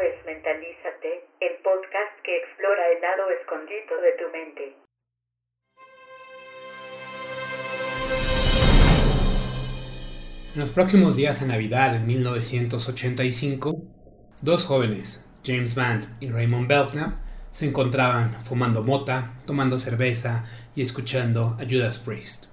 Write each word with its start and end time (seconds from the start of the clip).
Mentalízate, 0.00 1.28
el 1.40 1.56
podcast 1.62 2.24
que 2.24 2.34
explora 2.38 2.88
el 2.90 3.02
lado 3.02 3.30
escondido 3.38 4.00
de 4.00 4.12
tu 4.12 4.30
mente. 4.32 4.76
En 10.54 10.60
los 10.60 10.72
próximos 10.72 11.16
días 11.16 11.42
de 11.42 11.48
Navidad 11.48 11.94
en 11.96 12.06
1985, 12.06 13.74
dos 14.40 14.64
jóvenes, 14.64 15.30
James 15.44 15.74
Band 15.74 16.06
y 16.20 16.30
Raymond 16.30 16.66
Belknap, 16.66 17.18
se 17.50 17.66
encontraban 17.66 18.42
fumando 18.42 18.82
mota, 18.82 19.34
tomando 19.44 19.78
cerveza 19.78 20.46
y 20.74 20.80
escuchando 20.80 21.58
a 21.60 21.64
Judas 21.68 21.98
Priest. 21.98 22.49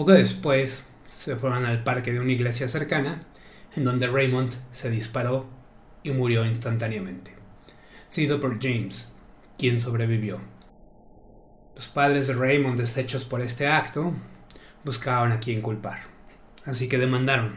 Poco 0.00 0.12
después 0.12 0.82
se 1.08 1.36
fueron 1.36 1.66
al 1.66 1.84
parque 1.84 2.10
de 2.10 2.20
una 2.20 2.32
iglesia 2.32 2.68
cercana, 2.68 3.20
en 3.76 3.84
donde 3.84 4.06
Raymond 4.06 4.50
se 4.72 4.88
disparó 4.88 5.44
y 6.02 6.10
murió 6.10 6.46
instantáneamente, 6.46 7.34
seguido 8.08 8.40
por 8.40 8.58
James, 8.62 9.12
quien 9.58 9.78
sobrevivió. 9.78 10.40
Los 11.76 11.88
padres 11.88 12.28
de 12.28 12.32
Raymond, 12.32 12.78
deshechos 12.78 13.26
por 13.26 13.42
este 13.42 13.66
acto, 13.66 14.14
buscaban 14.86 15.32
a 15.32 15.40
quien 15.40 15.60
culpar. 15.60 16.04
Así 16.64 16.88
que 16.88 16.96
demandaron, 16.96 17.56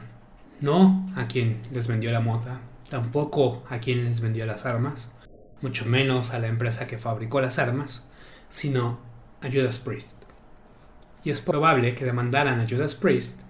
no 0.60 1.10
a 1.16 1.28
quien 1.28 1.62
les 1.72 1.88
vendió 1.88 2.12
la 2.12 2.20
mota, 2.20 2.60
tampoco 2.90 3.64
a 3.70 3.80
quien 3.80 4.04
les 4.04 4.20
vendió 4.20 4.46
las 4.46 4.66
armas, 4.66 5.08
mucho 5.62 5.86
menos 5.86 6.34
a 6.34 6.40
la 6.40 6.48
empresa 6.48 6.88
que 6.88 6.98
fabricó 6.98 7.40
las 7.40 7.58
armas, 7.58 8.06
sino 8.50 9.00
a 9.40 9.50
Judas 9.50 9.78
Priest. 9.78 10.23
Y 11.24 11.32
es 11.32 11.42
probable 11.42 11.96
que 11.96 12.06
demandaran 12.06 12.60
a 12.60 12.68
Judas 12.68 12.96
Priest 12.96 13.42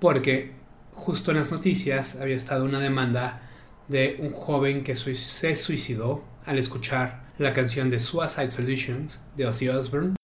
porque 0.00 0.52
justo 0.92 1.30
en 1.30 1.38
las 1.38 1.50
noticias 1.50 2.16
había 2.16 2.36
estado 2.36 2.64
una 2.64 2.80
demanda 2.80 3.42
de 3.88 4.16
un 4.18 4.32
joven 4.32 4.84
que 4.84 4.96
se 4.96 5.56
suicidó 5.56 6.24
al 6.46 6.58
escuchar 6.58 7.24
la 7.38 7.52
canción 7.52 7.90
de 7.90 8.00
Suicide 8.00 8.50
Solutions 8.50 9.18
de 9.36 9.46
Ozzy 9.46 9.68
Osbourne 9.68 10.19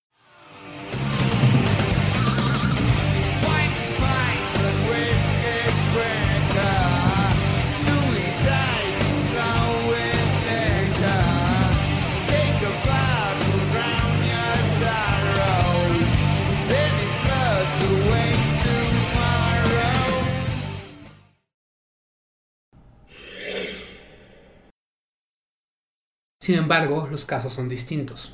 Sin 26.47 26.55
embargo, 26.55 27.09
los 27.11 27.25
casos 27.25 27.51
son 27.51 27.67
distintos. 27.67 28.31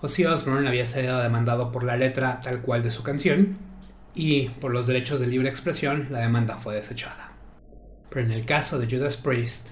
Ozzy 0.00 0.24
Osbourne 0.24 0.66
había 0.66 0.86
sido 0.86 1.18
demandado 1.18 1.70
por 1.70 1.84
la 1.84 1.98
letra 1.98 2.40
tal 2.40 2.62
cual 2.62 2.82
de 2.82 2.90
su 2.90 3.02
canción, 3.02 3.58
y 4.14 4.48
por 4.48 4.72
los 4.72 4.86
derechos 4.86 5.20
de 5.20 5.26
libre 5.26 5.50
expresión 5.50 6.06
la 6.08 6.20
demanda 6.20 6.56
fue 6.56 6.76
desechada. 6.76 7.32
Pero 8.08 8.24
en 8.24 8.32
el 8.32 8.46
caso 8.46 8.78
de 8.78 8.86
Judas 8.88 9.18
Priest, 9.18 9.68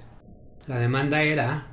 la 0.67 0.79
demanda 0.79 1.23
era 1.23 1.69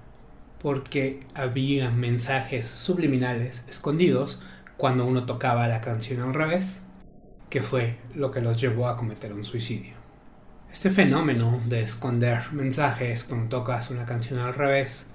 porque 0.61 1.27
había 1.33 1.91
mensajes 1.91 2.69
subliminales 2.69 3.65
escondidos 3.67 4.39
cuando 4.77 5.05
uno 5.05 5.25
tocaba 5.25 5.67
la 5.67 5.81
canción 5.81 6.21
al 6.21 6.33
revés, 6.33 6.85
que 7.49 7.61
fue 7.61 7.97
lo 8.15 8.31
que 8.31 8.39
los 8.39 8.61
llevó 8.61 8.87
a 8.87 8.95
cometer 8.95 9.33
un 9.33 9.43
suicidio. 9.43 9.95
Este 10.71 10.89
fenómeno 10.89 11.61
de 11.67 11.81
esconder 11.81 12.53
mensajes 12.53 13.25
cuando 13.25 13.49
tocas 13.49 13.91
una 13.91 14.05
canción 14.05 14.39
al 14.39 14.53
revés 14.53 15.10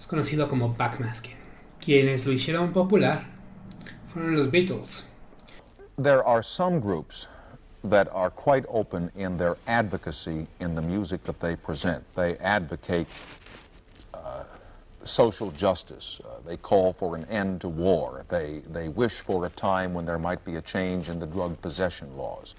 es 0.00 0.06
conocido 0.06 0.48
como 0.48 0.74
backmasking. 0.74 1.36
Quienes 1.80 2.26
lo 2.26 2.32
hicieron 2.32 2.72
popular 2.72 3.24
fueron 4.12 4.36
los 4.36 4.48
Beatles. 4.48 5.02
There 5.96 6.24
are 6.24 6.42
some 6.42 6.80
groups 6.80 7.28
that 7.84 8.08
are 8.12 8.30
quite 8.30 8.64
open 8.68 9.10
in 9.14 9.36
their 9.36 9.56
advocacy 9.66 10.46
in 10.58 10.74
the 10.74 10.82
music 10.82 11.22
that 11.24 11.38
they 11.40 11.54
present. 11.54 12.02
They 12.14 12.36
advocate 12.38 13.06
uh, 14.14 14.44
social 15.04 15.50
justice. 15.50 16.20
Uh, 16.24 16.40
they 16.46 16.56
call 16.56 16.94
for 16.94 17.14
an 17.14 17.26
end 17.26 17.60
to 17.60 17.68
war. 17.68 18.24
They, 18.28 18.62
they 18.72 18.88
wish 18.88 19.20
for 19.20 19.44
a 19.44 19.50
time 19.50 19.92
when 19.92 20.06
there 20.06 20.18
might 20.18 20.44
be 20.44 20.56
a 20.56 20.62
change 20.62 21.10
in 21.10 21.20
the 21.20 21.26
drug 21.26 21.60
possession 21.60 22.16
laws. 22.16 22.54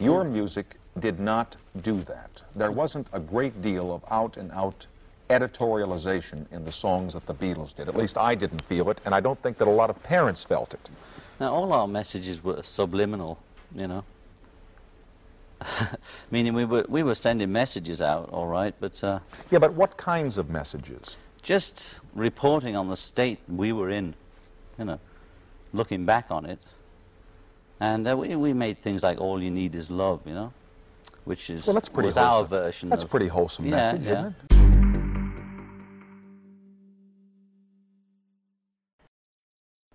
Your 0.00 0.24
music 0.24 0.76
did 0.98 1.20
not 1.20 1.56
do 1.82 2.00
that. 2.02 2.42
There 2.54 2.70
wasn't 2.70 3.06
a 3.12 3.20
great 3.20 3.60
deal 3.62 3.92
of 3.92 4.02
out 4.10 4.36
and 4.36 4.50
out 4.52 4.86
editorialization 5.32 6.50
in 6.52 6.64
the 6.64 6.72
songs 6.72 7.14
that 7.14 7.26
the 7.26 7.34
Beatles 7.34 7.74
did. 7.74 7.88
At 7.88 7.96
least 7.96 8.16
I 8.18 8.34
didn't 8.34 8.62
feel 8.62 8.90
it, 8.90 9.00
and 9.04 9.14
I 9.14 9.20
don't 9.20 9.40
think 9.42 9.58
that 9.58 9.68
a 9.68 9.70
lot 9.70 9.90
of 9.90 10.02
parents 10.02 10.44
felt 10.44 10.74
it. 10.74 10.90
Now, 11.40 11.52
all 11.52 11.72
our 11.72 11.88
messages 11.88 12.44
were 12.44 12.62
subliminal, 12.62 13.38
you 13.74 13.88
know. 13.88 14.04
Meaning 16.30 16.54
we 16.54 16.64
were, 16.64 16.84
we 16.88 17.02
were 17.02 17.14
sending 17.14 17.50
messages 17.52 18.02
out, 18.02 18.28
all 18.30 18.46
right, 18.46 18.74
but... 18.80 19.02
Uh, 19.02 19.18
yeah, 19.50 19.58
but 19.58 19.72
what 19.74 19.96
kinds 19.96 20.38
of 20.38 20.50
messages? 20.50 21.16
Just 21.42 21.98
reporting 22.14 22.76
on 22.76 22.88
the 22.88 22.96
state 22.96 23.38
we 23.48 23.72
were 23.72 23.90
in, 23.90 24.14
you 24.78 24.84
know, 24.84 25.00
looking 25.72 26.04
back 26.04 26.30
on 26.30 26.46
it. 26.46 26.58
And 27.80 28.08
uh, 28.08 28.16
we, 28.16 28.36
we 28.36 28.52
made 28.52 28.78
things 28.78 29.02
like 29.02 29.20
All 29.20 29.42
You 29.42 29.50
Need 29.50 29.74
Is 29.74 29.90
Love, 29.90 30.20
you 30.24 30.34
know, 30.34 30.52
which 31.24 31.50
is 31.50 31.66
well, 31.66 31.74
that's 31.74 31.88
pretty 31.88 32.06
was 32.06 32.16
wholesome. 32.16 32.34
our 32.34 32.44
version 32.44 32.88
That's 32.90 33.04
of, 33.04 33.10
pretty 33.10 33.28
wholesome 33.28 33.66
yeah, 33.66 33.70
message, 33.70 34.06
yeah. 34.06 34.12
isn't 34.12 34.34
it? 34.50 34.71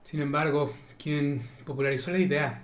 Sin 0.10 0.22
embargo, 0.22 0.74
quien 0.98 1.50
popularizó 1.66 2.12
la 2.12 2.20
idea 2.20 2.64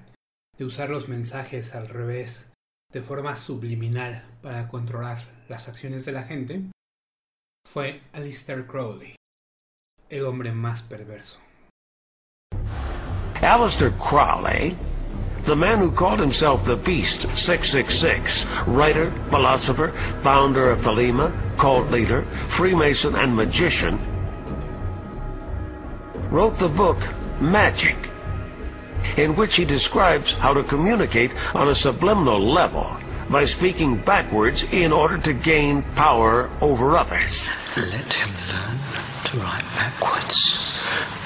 de 0.58 0.64
usar 0.64 0.90
los 0.90 1.10
mensajes 1.10 1.76
al 1.76 1.90
revés 1.90 2.50
de 2.94 3.02
forma 3.02 3.36
subliminal 3.36 4.24
para 4.42 4.70
controlar 4.70 5.18
las 5.50 5.68
acciones 5.68 6.06
de 6.06 6.14
la 6.14 6.24
gente 6.24 6.62
fue 7.66 8.00
Alistair 8.14 8.66
Crowley, 8.66 9.18
el 10.10 10.26
hombre 10.26 10.54
más 10.54 10.84
perverso. 10.84 11.38
Aleister 13.42 13.92
Crowley, 13.98 14.78
the 15.46 15.54
man 15.54 15.82
who 15.82 15.94
called 15.94 16.22
himself 16.22 16.64
the 16.64 16.78
Beast 16.86 17.24
666, 17.36 18.46
writer, 18.68 19.12
philosopher, 19.30 19.92
founder 20.24 20.72
of 20.72 20.80
Thelema, 20.80 21.30
cult 21.60 21.92
leader, 21.92 22.24
Freemason, 22.58 23.16
and 23.16 23.36
magician, 23.36 24.00
wrote 26.32 26.58
the 26.60 26.70
book 26.70 27.00
Magic, 27.44 27.98
in 29.18 29.36
which 29.36 29.52
he 29.56 29.66
describes 29.66 30.34
how 30.40 30.54
to 30.54 30.64
communicate 30.64 31.30
on 31.54 31.68
a 31.68 31.76
subliminal 31.76 32.40
level 32.40 32.98
by 33.30 33.44
speaking 33.44 34.02
backwards 34.06 34.64
in 34.72 34.94
order 34.94 35.20
to 35.22 35.34
gain 35.34 35.84
power 35.96 36.48
over 36.62 36.98
others. 36.98 37.36
Let 37.76 38.08
him 38.08 38.32
learn 38.48 38.80
to 39.28 39.38
write 39.44 39.68
backwards 39.76 40.40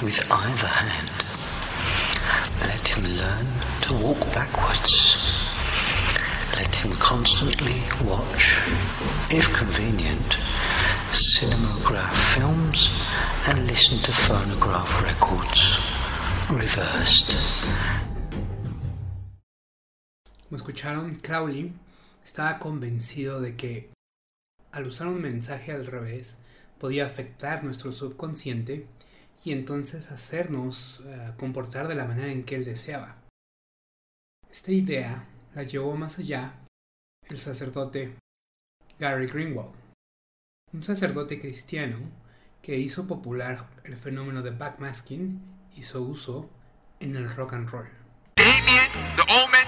with 0.02 0.18
either 0.18 0.66
hand. 0.66 1.10
Let 2.66 2.82
him 2.82 3.04
learn 3.14 3.46
to 3.86 4.02
walk 4.02 4.18
backwards. 4.34 4.90
Let 6.58 6.74
him 6.74 6.98
constantly 6.98 7.78
watch, 8.02 8.42
if 9.30 9.46
convenient, 9.54 10.26
cinematograph 11.14 12.34
films 12.34 12.88
and 13.46 13.66
listen 13.66 14.02
to 14.02 14.12
phonograph 14.26 14.90
records, 15.04 15.60
reversed. 16.48 17.28
Como 20.44 20.56
escucharon, 20.56 21.16
Crowley 21.16 21.72
estaba 22.24 22.58
convencido 22.58 23.40
de 23.40 23.54
que 23.54 23.90
al 24.72 24.86
usar 24.86 25.08
un 25.08 25.20
mensaje 25.20 25.72
al 25.72 25.84
revés 25.84 26.38
podía 26.78 27.04
afectar 27.04 27.64
nuestro 27.64 27.92
subconsciente 27.92 28.86
y 29.44 29.52
entonces 29.52 30.10
hacernos 30.10 31.00
uh, 31.00 31.36
comportar 31.36 31.86
de 31.86 31.94
la 31.94 32.06
manera 32.06 32.32
en 32.32 32.44
que 32.44 32.54
él 32.54 32.64
deseaba. 32.64 33.16
Esta 34.50 34.72
idea 34.72 35.26
la 35.54 35.64
llevó 35.64 35.96
más 35.96 36.18
allá 36.18 36.54
el 37.28 37.38
sacerdote 37.38 38.14
Gary 38.98 39.26
Greenwald, 39.26 39.74
un 40.72 40.82
sacerdote 40.82 41.40
cristiano 41.40 41.98
que 42.62 42.76
hizo 42.76 43.06
popular 43.06 43.68
el 43.84 43.96
fenómeno 43.96 44.42
de 44.42 44.50
backmasking 44.50 45.57
hizo 45.78 46.02
uso 46.02 46.48
en 47.00 47.16
el 47.16 47.28
rock 47.36 47.52
and 47.52 47.70
roll. 47.72 47.86
Damien, 48.36 48.90
the 49.16 49.22
omen, 49.30 49.66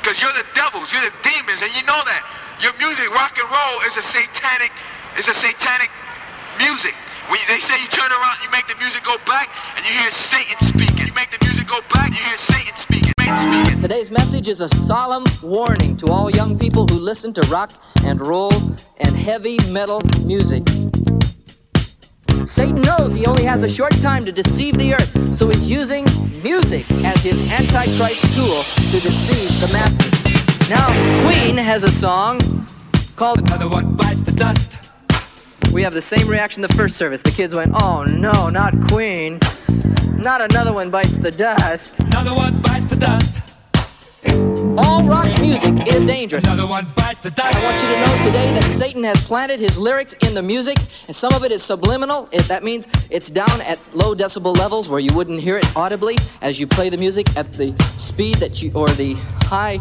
because 0.00 0.20
you're 0.20 0.32
the 0.32 0.44
devils, 0.54 0.92
you're 0.92 1.02
the 1.02 1.16
demons, 1.24 1.62
and 1.62 1.72
you 1.74 1.82
know 1.88 2.00
that. 2.04 2.22
Your 2.60 2.72
music, 2.78 3.08
rock 3.10 3.36
and 3.40 3.48
roll, 3.48 3.80
is 3.88 3.96
a 3.96 4.02
satanic, 4.02 4.72
is 5.18 5.28
a 5.28 5.34
satanic 5.34 5.90
music. 6.58 6.94
When 7.28 7.40
they 7.48 7.60
say 7.60 7.80
you 7.80 7.88
turn 7.88 8.12
around, 8.12 8.36
you 8.44 8.50
make 8.50 8.68
the 8.68 8.76
music 8.76 9.02
go 9.04 9.16
back, 9.26 9.48
and 9.76 9.84
you 9.84 9.92
hear 9.92 10.12
Satan 10.12 10.56
speaking. 10.60 11.06
You 11.08 11.14
make 11.14 11.30
the 11.32 11.44
music 11.44 11.66
go 11.66 11.80
back, 11.92 12.12
you 12.12 12.22
hear 12.22 12.38
Satan 12.38 12.76
speaking. 12.76 13.12
Satan 13.18 13.38
speaking. 13.38 13.80
Today's 13.80 14.10
message 14.10 14.48
is 14.48 14.60
a 14.60 14.68
solemn 14.68 15.24
warning 15.42 15.96
to 15.98 16.06
all 16.06 16.30
young 16.30 16.58
people 16.58 16.86
who 16.86 16.98
listen 17.00 17.32
to 17.34 17.42
rock 17.48 17.72
and 18.04 18.24
roll 18.24 18.52
and 18.98 19.16
heavy 19.16 19.58
metal 19.70 20.00
music. 20.24 20.62
Satan 22.46 22.80
knows 22.82 23.12
he 23.12 23.26
only 23.26 23.42
has 23.42 23.64
a 23.64 23.68
short 23.68 23.92
time 23.96 24.24
to 24.24 24.30
deceive 24.30 24.78
the 24.78 24.94
earth, 24.94 25.36
so 25.36 25.48
he's 25.48 25.66
using 25.66 26.04
music 26.44 26.88
as 27.04 27.20
his 27.20 27.40
antichrist 27.50 28.22
tool 28.36 28.62
to 28.62 29.00
deceive 29.02 29.60
the 29.60 29.72
masses. 29.72 30.70
Now, 30.70 30.86
Queen 31.24 31.56
has 31.56 31.82
a 31.82 31.90
song 31.90 32.66
called 33.16 33.40
Another 33.40 33.68
One 33.68 33.96
Bites 33.96 34.20
the 34.20 34.30
Dust. 34.30 34.78
We 35.72 35.82
have 35.82 35.92
the 35.92 36.00
same 36.00 36.28
reaction 36.28 36.62
the 36.62 36.68
first 36.68 36.96
service. 36.96 37.20
The 37.20 37.32
kids 37.32 37.52
went, 37.52 37.72
oh 37.74 38.04
no, 38.04 38.48
not 38.48 38.72
Queen. 38.88 39.40
Not 40.14 40.40
another 40.40 40.72
one 40.72 40.88
bites 40.88 41.18
the 41.18 41.32
dust. 41.32 41.98
Another 41.98 42.32
one 42.32 42.62
bites 42.62 42.86
the 42.86 42.96
dust. 42.96 43.42
All 44.78 45.02
rock 45.04 45.26
music 45.40 45.88
is 45.88 46.04
dangerous. 46.04 46.44
Another 46.44 46.66
one 46.66 46.92
bites 46.94 47.20
the 47.20 47.30
dust. 47.30 47.56
I 47.56 47.64
want 47.64 47.82
you 47.82 47.88
to 47.88 48.00
know 48.00 48.24
today 48.24 48.52
that 48.52 48.78
Satan 48.78 49.02
has 49.04 49.16
planted 49.26 49.58
his 49.58 49.78
lyrics 49.78 50.12
in 50.14 50.34
the 50.34 50.42
music, 50.42 50.76
and 51.06 51.16
some 51.16 51.32
of 51.32 51.44
it 51.44 51.52
is 51.52 51.62
subliminal. 51.62 52.28
It, 52.30 52.42
that 52.48 52.62
means 52.62 52.86
it's 53.08 53.30
down 53.30 53.60
at 53.62 53.80
low 53.94 54.14
decibel 54.14 54.54
levels 54.56 54.88
where 54.88 55.00
you 55.00 55.14
wouldn't 55.14 55.40
hear 55.40 55.56
it 55.56 55.76
audibly 55.76 56.18
as 56.42 56.58
you 56.58 56.66
play 56.66 56.90
the 56.90 56.98
music 56.98 57.34
at 57.36 57.54
the 57.54 57.74
speed 57.96 58.36
that 58.36 58.60
you, 58.60 58.70
or 58.74 58.88
the 58.88 59.14
high 59.44 59.78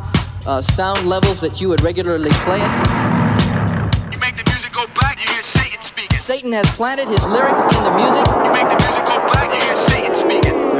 uh, 0.47 0.61
sound 0.61 1.09
levels 1.09 1.41
that 1.41 1.59
you 1.59 1.67
would 1.67 1.81
regularly 1.81 2.31
play 2.45 2.57
it. 2.61 2.71
You 4.13 4.19
make 4.19 4.37
the 4.37 4.49
music 4.49 4.71
go 4.71 4.87
black, 4.95 5.19
you 5.19 5.29
hear 5.33 5.43
Satan 5.43 5.81
speaking. 5.83 6.19
Satan 6.19 6.51
has 6.53 6.67
planted 6.75 7.09
his 7.09 7.25
lyrics 7.27 7.61
in 7.61 7.83
the 7.83 7.95
music. 7.97 8.25
You 8.31 8.51
make 8.53 8.69
the 8.71 8.79
music 8.79 9.05
go 9.05 9.19
black, 9.27 9.51
you 9.51 9.59
hear 9.59 9.75
Satan 9.89 10.14
speaking. 10.14 10.14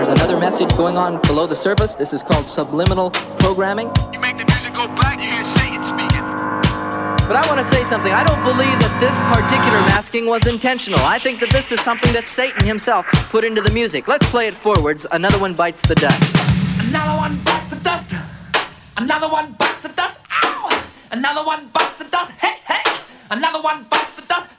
There's 0.06 0.22
another 0.22 0.40
message 0.40 0.70
going 0.78 0.98
on 0.98 1.20
below 1.22 1.48
the 1.48 1.56
surface. 1.56 1.96
This 1.96 2.14
is 2.14 2.22
called 2.22 2.46
subliminal 2.46 3.10
programming. 3.40 3.88
You 4.14 4.20
make 4.20 4.38
the 4.38 4.46
music 4.46 4.76
go 4.76 4.86
black, 4.86 5.20
you 5.20 5.26
hear 5.26 5.44
Satan 5.58 5.84
speaking. 5.84 6.22
But 7.28 7.36
I 7.36 7.44
want 7.48 7.58
to 7.58 7.64
say 7.64 7.84
something. 7.86 8.14
I 8.14 8.24
don't 8.24 8.44
believe 8.44 8.80
that 8.82 9.00
this 9.02 9.16
particular 9.34 9.80
masking 9.90 10.28
was 10.28 10.46
intentional. 10.46 11.00
I 11.00 11.18
think 11.18 11.40
that 11.40 11.50
this 11.50 11.72
is 11.72 11.82
something 11.82 12.14
that 12.14 12.28
Satan 12.28 12.68
himself 12.68 13.08
put 13.32 13.44
into 13.44 13.62
the 13.62 13.72
music. 13.72 14.08
Let's 14.08 14.30
play 14.30 14.46
it 14.46 14.54
forwards. 14.54 15.08
Another 15.12 15.40
one 15.40 15.56
bites 15.56 15.82
the 15.82 15.96
dust. 15.96 16.36
Another 16.78 17.18
one 17.18 17.44
bites 17.44 17.66
the 17.74 17.78
dust. 17.78 18.14
Another 18.98 19.28
one 19.28 19.54
bites 19.54 19.82
the 19.82 19.90
dust. 19.90 20.22
Ow! 20.44 20.84
Another 21.14 21.44
one 21.44 21.68
bites 21.74 21.98
the 21.98 22.04
dust. 22.04 22.32
Hey, 22.34 22.58
hey! 22.68 22.94
Another 23.32 23.60
one 23.60 23.88
bites 23.90 24.12
the 24.12 24.22
dust. 24.22 24.50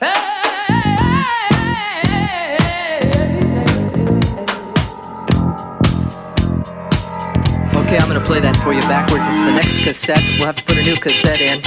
Okay, 7.87 7.99
I'm 7.99 8.09
to 8.11 8.27
play 8.27 8.41
that 8.41 8.57
for 8.57 8.73
you 8.73 8.81
backwards. 8.81 9.23
It's 9.29 9.43
the 9.43 9.53
next 9.53 9.85
cassette. 9.85 10.21
We'll 10.39 10.47
have 10.47 10.57
to 10.57 10.65
put 10.65 10.77
a 10.77 10.83
new 10.83 10.97
cassette 10.97 11.41
in. 11.41 11.63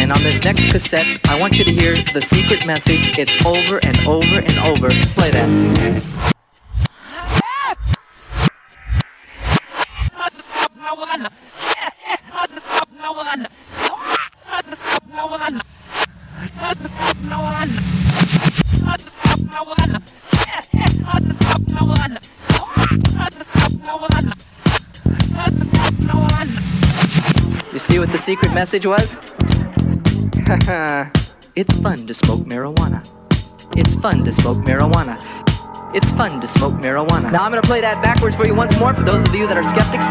And 0.00 0.10
on 0.10 0.20
this 0.20 0.42
next 0.42 0.68
cassette, 0.72 1.06
I 1.28 1.38
want 1.38 1.58
you 1.58 1.62
to 1.62 1.70
hear 1.70 1.94
the 2.12 2.22
secret 2.22 2.66
message. 2.66 3.16
It's 3.16 3.46
over 3.46 3.78
and 3.84 3.96
over 4.04 4.40
and 4.40 4.58
over. 4.58 4.90
Play 5.14 5.30
that. 5.30 6.20
You 28.00 28.06
what 28.06 28.12
the 28.12 28.18
secret 28.18 28.54
message 28.54 28.86
was? 28.86 29.04
it's 31.54 31.74
fun 31.80 32.06
to 32.06 32.14
smoke 32.14 32.40
marijuana. 32.46 33.06
It's 33.76 33.94
fun 33.96 34.24
to 34.24 34.32
smoke 34.32 34.56
marijuana. 34.56 35.18
It's 35.94 36.10
fun 36.12 36.40
to 36.40 36.46
smoke 36.46 36.72
marijuana. 36.80 37.30
Now 37.30 37.44
I'm 37.44 37.52
to 37.52 37.60
play 37.60 37.82
that 37.82 38.02
backwards 38.02 38.36
for 38.36 38.46
you 38.46 38.54
once 38.54 38.80
more 38.80 38.94
for 38.94 39.02
those 39.02 39.28
of 39.28 39.34
you 39.34 39.46
that 39.48 39.58
are 39.58 39.68
skeptics. 39.68 40.06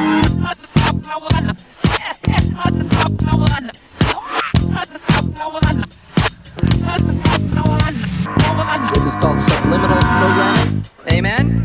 This 8.94 9.06
is 9.08 9.16
called 9.16 9.40
subliminal 9.40 9.98
programming. 9.98 10.86
Amen. 11.12 11.59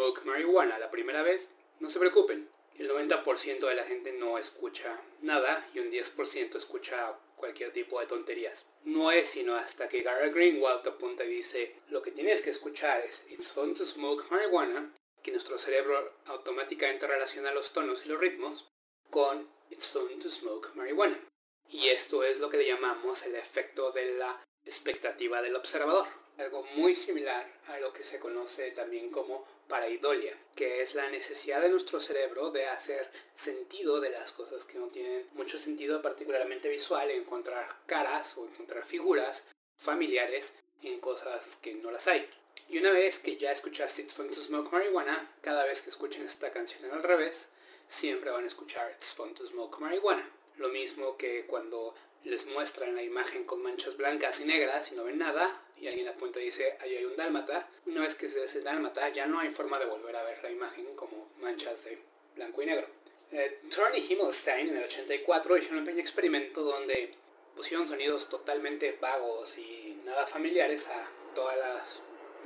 Smoke 0.00 0.24
Marijuana 0.24 0.78
la 0.78 0.90
primera 0.90 1.22
vez, 1.22 1.50
no 1.78 1.90
se 1.90 1.98
preocupen. 1.98 2.48
El 2.78 2.88
90% 2.88 3.68
de 3.68 3.74
la 3.74 3.84
gente 3.84 4.12
no 4.12 4.38
escucha 4.38 4.98
nada 5.20 5.68
y 5.74 5.80
un 5.80 5.90
10% 5.90 6.56
escucha 6.56 7.18
cualquier 7.36 7.70
tipo 7.74 8.00
de 8.00 8.06
tonterías. 8.06 8.64
No 8.84 9.12
es 9.12 9.28
sino 9.28 9.56
hasta 9.56 9.90
que 9.90 10.00
Gary 10.00 10.30
Greenwald 10.30 10.88
apunta 10.88 11.22
y 11.24 11.28
dice 11.28 11.76
lo 11.90 12.00
que 12.00 12.12
tienes 12.12 12.40
que 12.40 12.48
escuchar 12.48 13.04
es 13.04 13.26
It's 13.28 13.52
Fun 13.52 13.74
to 13.74 13.84
Smoke 13.84 14.30
Marijuana, 14.30 14.90
que 15.22 15.32
nuestro 15.32 15.58
cerebro 15.58 16.14
automáticamente 16.24 17.06
relaciona 17.06 17.52
los 17.52 17.74
tonos 17.74 18.00
y 18.02 18.08
los 18.08 18.18
ritmos 18.18 18.70
con 19.10 19.50
It's 19.68 19.88
Fun 19.88 20.18
to 20.18 20.30
Smoke 20.30 20.74
Marijuana. 20.76 21.20
Y 21.68 21.88
esto 21.88 22.24
es 22.24 22.38
lo 22.38 22.48
que 22.48 22.56
le 22.56 22.66
llamamos 22.66 23.22
el 23.26 23.34
efecto 23.34 23.92
de 23.92 24.14
la 24.14 24.42
expectativa 24.64 25.42
del 25.42 25.56
observador. 25.56 26.06
Algo 26.38 26.62
muy 26.74 26.94
similar 26.94 27.46
a 27.66 27.78
lo 27.80 27.92
que 27.92 28.02
se 28.02 28.18
conoce 28.18 28.70
también 28.70 29.10
como 29.10 29.46
paraidolia, 29.70 30.36
que 30.56 30.82
es 30.82 30.94
la 30.94 31.08
necesidad 31.08 31.62
de 31.62 31.70
nuestro 31.70 32.00
cerebro 32.00 32.50
de 32.50 32.66
hacer 32.66 33.10
sentido 33.34 34.00
de 34.00 34.10
las 34.10 34.32
cosas 34.32 34.64
que 34.64 34.78
no 34.78 34.88
tienen 34.88 35.26
mucho 35.32 35.58
sentido, 35.58 36.02
particularmente 36.02 36.68
visual, 36.68 37.08
encontrar 37.10 37.66
caras 37.86 38.36
o 38.36 38.44
encontrar 38.44 38.84
figuras 38.84 39.44
familiares 39.78 40.54
en 40.82 41.00
cosas 41.00 41.56
que 41.62 41.74
no 41.74 41.90
las 41.90 42.08
hay. 42.08 42.28
Y 42.68 42.78
una 42.78 42.90
vez 42.90 43.18
que 43.20 43.36
ya 43.36 43.52
escuchaste 43.52 44.02
It's 44.02 44.12
Fun 44.12 44.30
to 44.30 44.40
Smoke 44.40 44.72
Marijuana, 44.72 45.32
cada 45.40 45.64
vez 45.64 45.80
que 45.80 45.90
escuchen 45.90 46.26
esta 46.26 46.50
canción 46.50 46.84
al 46.90 47.02
revés, 47.02 47.46
siempre 47.88 48.30
van 48.30 48.44
a 48.44 48.48
escuchar 48.48 48.90
It's 48.92 49.14
Fun 49.14 49.34
to 49.34 49.46
Smoke 49.46 49.78
Marijuana. 49.80 50.28
Lo 50.56 50.68
mismo 50.68 51.16
que 51.16 51.46
cuando 51.46 51.94
les 52.24 52.46
muestran 52.46 52.94
la 52.94 53.02
imagen 53.02 53.44
con 53.44 53.62
manchas 53.62 53.96
blancas 53.96 54.40
y 54.40 54.44
negras 54.44 54.90
y 54.92 54.94
no 54.94 55.04
ven 55.04 55.18
nada, 55.18 55.62
y 55.80 55.88
alguien 55.88 56.08
apunta 56.08 56.40
y 56.40 56.44
dice, 56.46 56.76
ahí 56.80 56.96
hay 56.96 57.04
un 57.04 57.16
dálmata, 57.16 57.68
una 57.86 58.02
vez 58.02 58.14
que 58.14 58.28
se 58.28 58.40
ve 58.40 58.46
el 58.54 58.64
dálmata 58.64 59.08
ya 59.08 59.26
no 59.26 59.38
hay 59.40 59.50
forma 59.50 59.78
de 59.78 59.86
volver 59.86 60.14
a 60.16 60.22
ver 60.22 60.42
la 60.42 60.50
imagen 60.50 60.94
como 60.94 61.28
manchas 61.40 61.84
de 61.84 61.98
blanco 62.36 62.62
y 62.62 62.66
negro. 62.66 62.86
Eh, 63.32 63.60
y 63.94 64.12
Himmelstein 64.12 64.68
en 64.70 64.76
el 64.76 64.84
84 64.84 65.56
hicieron 65.56 65.78
un 65.78 65.84
pequeño 65.84 66.02
experimento 66.02 66.62
donde 66.62 67.12
pusieron 67.56 67.86
sonidos 67.86 68.28
totalmente 68.28 68.92
vagos 69.00 69.56
y 69.56 70.00
nada 70.04 70.26
familiares 70.26 70.86
a 70.88 71.08
toda 71.34 71.54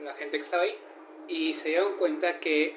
la 0.02 0.14
gente 0.14 0.36
que 0.38 0.42
estaba 0.44 0.62
ahí 0.64 0.76
y 1.28 1.54
se 1.54 1.70
dieron 1.70 1.96
cuenta 1.96 2.38
que 2.38 2.76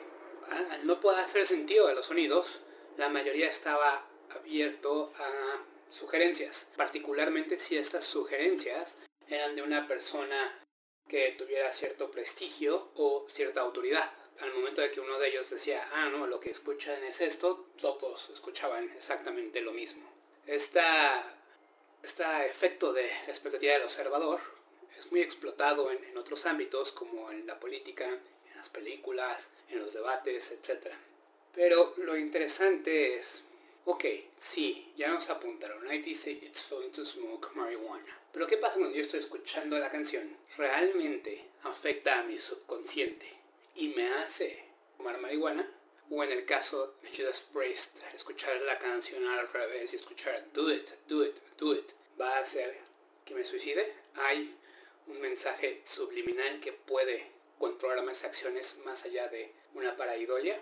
a- 0.49 0.73
al 0.75 0.87
no 0.87 0.99
poder 0.99 1.19
hacer 1.19 1.45
sentido 1.45 1.87
de 1.87 1.95
los 1.95 2.05
sonidos, 2.05 2.61
la 2.97 3.09
mayoría 3.09 3.49
estaba 3.49 4.07
abierto 4.29 5.11
a 5.17 5.61
sugerencias, 5.89 6.67
particularmente 6.77 7.59
si 7.59 7.77
estas 7.77 8.05
sugerencias 8.05 8.95
eran 9.29 9.55
de 9.55 9.61
una 9.61 9.87
persona 9.87 10.63
que 11.07 11.31
tuviera 11.37 11.71
cierto 11.71 12.11
prestigio 12.11 12.91
o 12.95 13.25
cierta 13.29 13.61
autoridad. 13.61 14.11
Al 14.39 14.53
momento 14.53 14.81
de 14.81 14.91
que 14.91 14.99
uno 14.99 15.17
de 15.17 15.29
ellos 15.29 15.49
decía, 15.49 15.87
ah, 15.93 16.09
no, 16.09 16.27
lo 16.27 16.39
que 16.39 16.51
escuchan 16.51 17.03
es 17.03 17.21
esto, 17.21 17.69
todos 17.79 18.29
escuchaban 18.29 18.89
exactamente 18.95 19.61
lo 19.61 19.71
mismo. 19.71 20.07
Esta, 20.45 21.35
este 22.03 22.23
efecto 22.45 22.93
de 22.93 23.03
la 23.03 23.29
expectativa 23.29 23.73
del 23.73 23.83
observador 23.83 24.39
es 24.97 25.11
muy 25.11 25.21
explotado 25.21 25.91
en, 25.91 26.03
en 26.03 26.17
otros 26.17 26.45
ámbitos 26.45 26.91
como 26.91 27.31
en 27.31 27.47
la 27.47 27.59
política, 27.59 28.05
en 28.05 28.57
las 28.57 28.69
películas, 28.69 29.47
en 29.69 29.79
los 29.79 29.93
debates, 29.93 30.51
etc. 30.51 30.93
Pero 31.53 31.95
lo 31.97 32.15
interesante 32.15 33.15
es, 33.15 33.43
ok, 33.89 34.03
sí, 34.37 34.91
ya 34.97 35.07
nos 35.07 35.29
apuntaron, 35.29 35.87
ahí 35.87 35.99
dice 35.99 36.31
It's 36.31 36.61
fun 36.61 36.91
to 36.91 37.05
smoke 37.05 37.55
marijuana. 37.55 38.19
Pero 38.33 38.45
¿qué 38.45 38.57
pasa 38.57 38.75
cuando 38.75 38.93
yo 38.93 39.01
estoy 39.01 39.21
escuchando 39.21 39.79
la 39.79 39.89
canción? 39.89 40.35
¿Realmente 40.57 41.45
afecta 41.63 42.19
a 42.19 42.23
mi 42.23 42.37
subconsciente 42.37 43.31
y 43.75 43.87
me 43.89 44.09
hace 44.09 44.65
fumar 44.97 45.21
marihuana? 45.21 45.71
O 46.09 46.21
en 46.21 46.31
el 46.31 46.45
caso 46.45 46.95
de 47.01 47.15
Judas 47.15 47.45
Priest, 47.53 47.99
escuchar 48.13 48.61
la 48.63 48.77
canción 48.77 49.25
al 49.25 49.47
revés 49.53 49.93
y 49.93 49.95
escuchar 49.95 50.51
Do 50.51 50.69
it, 50.69 50.89
do 51.07 51.25
it, 51.25 51.37
do 51.57 51.73
it, 51.73 51.89
¿va 52.19 52.35
a 52.35 52.39
hacer 52.39 52.77
que 53.23 53.35
me 53.35 53.45
suicide? 53.45 53.93
Hay 54.15 54.53
un 55.07 55.21
mensaje 55.21 55.81
subliminal 55.85 56.59
que 56.59 56.73
puede 56.73 57.31
controlar 57.57 58.03
mis 58.03 58.21
acciones 58.25 58.79
más 58.83 59.05
allá 59.05 59.29
de 59.29 59.53
una 59.73 59.95
paraidolia. 59.95 60.59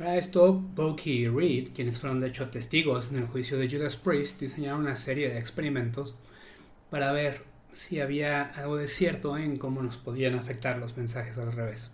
Para 0.00 0.16
esto, 0.16 0.54
Bokeh 0.54 1.10
y 1.10 1.28
Reed, 1.28 1.74
quienes 1.74 1.98
fueron 1.98 2.20
de 2.20 2.28
hecho 2.28 2.48
testigos 2.48 3.08
en 3.10 3.18
el 3.18 3.26
juicio 3.26 3.58
de 3.58 3.68
Judas 3.68 3.96
Priest, 3.96 4.40
diseñaron 4.40 4.80
una 4.80 4.96
serie 4.96 5.28
de 5.28 5.38
experimentos 5.38 6.14
para 6.88 7.12
ver 7.12 7.42
si 7.74 8.00
había 8.00 8.44
algo 8.44 8.78
de 8.78 8.88
cierto 8.88 9.36
en 9.36 9.58
cómo 9.58 9.82
nos 9.82 9.98
podían 9.98 10.36
afectar 10.36 10.78
los 10.78 10.96
mensajes 10.96 11.36
al 11.36 11.52
revés. 11.52 11.90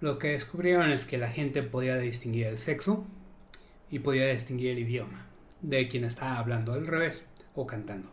Lo 0.00 0.18
que 0.18 0.32
descubrieron 0.32 0.90
es 0.90 1.06
que 1.06 1.16
la 1.16 1.30
gente 1.30 1.62
podía 1.62 1.96
distinguir 1.96 2.48
el 2.48 2.58
sexo 2.58 3.06
y 3.88 4.00
podía 4.00 4.26
distinguir 4.26 4.72
el 4.72 4.80
idioma 4.80 5.26
de 5.62 5.86
quien 5.86 6.02
estaba 6.02 6.38
hablando 6.38 6.72
al 6.72 6.88
revés 6.88 7.22
o 7.54 7.68
cantando. 7.68 8.10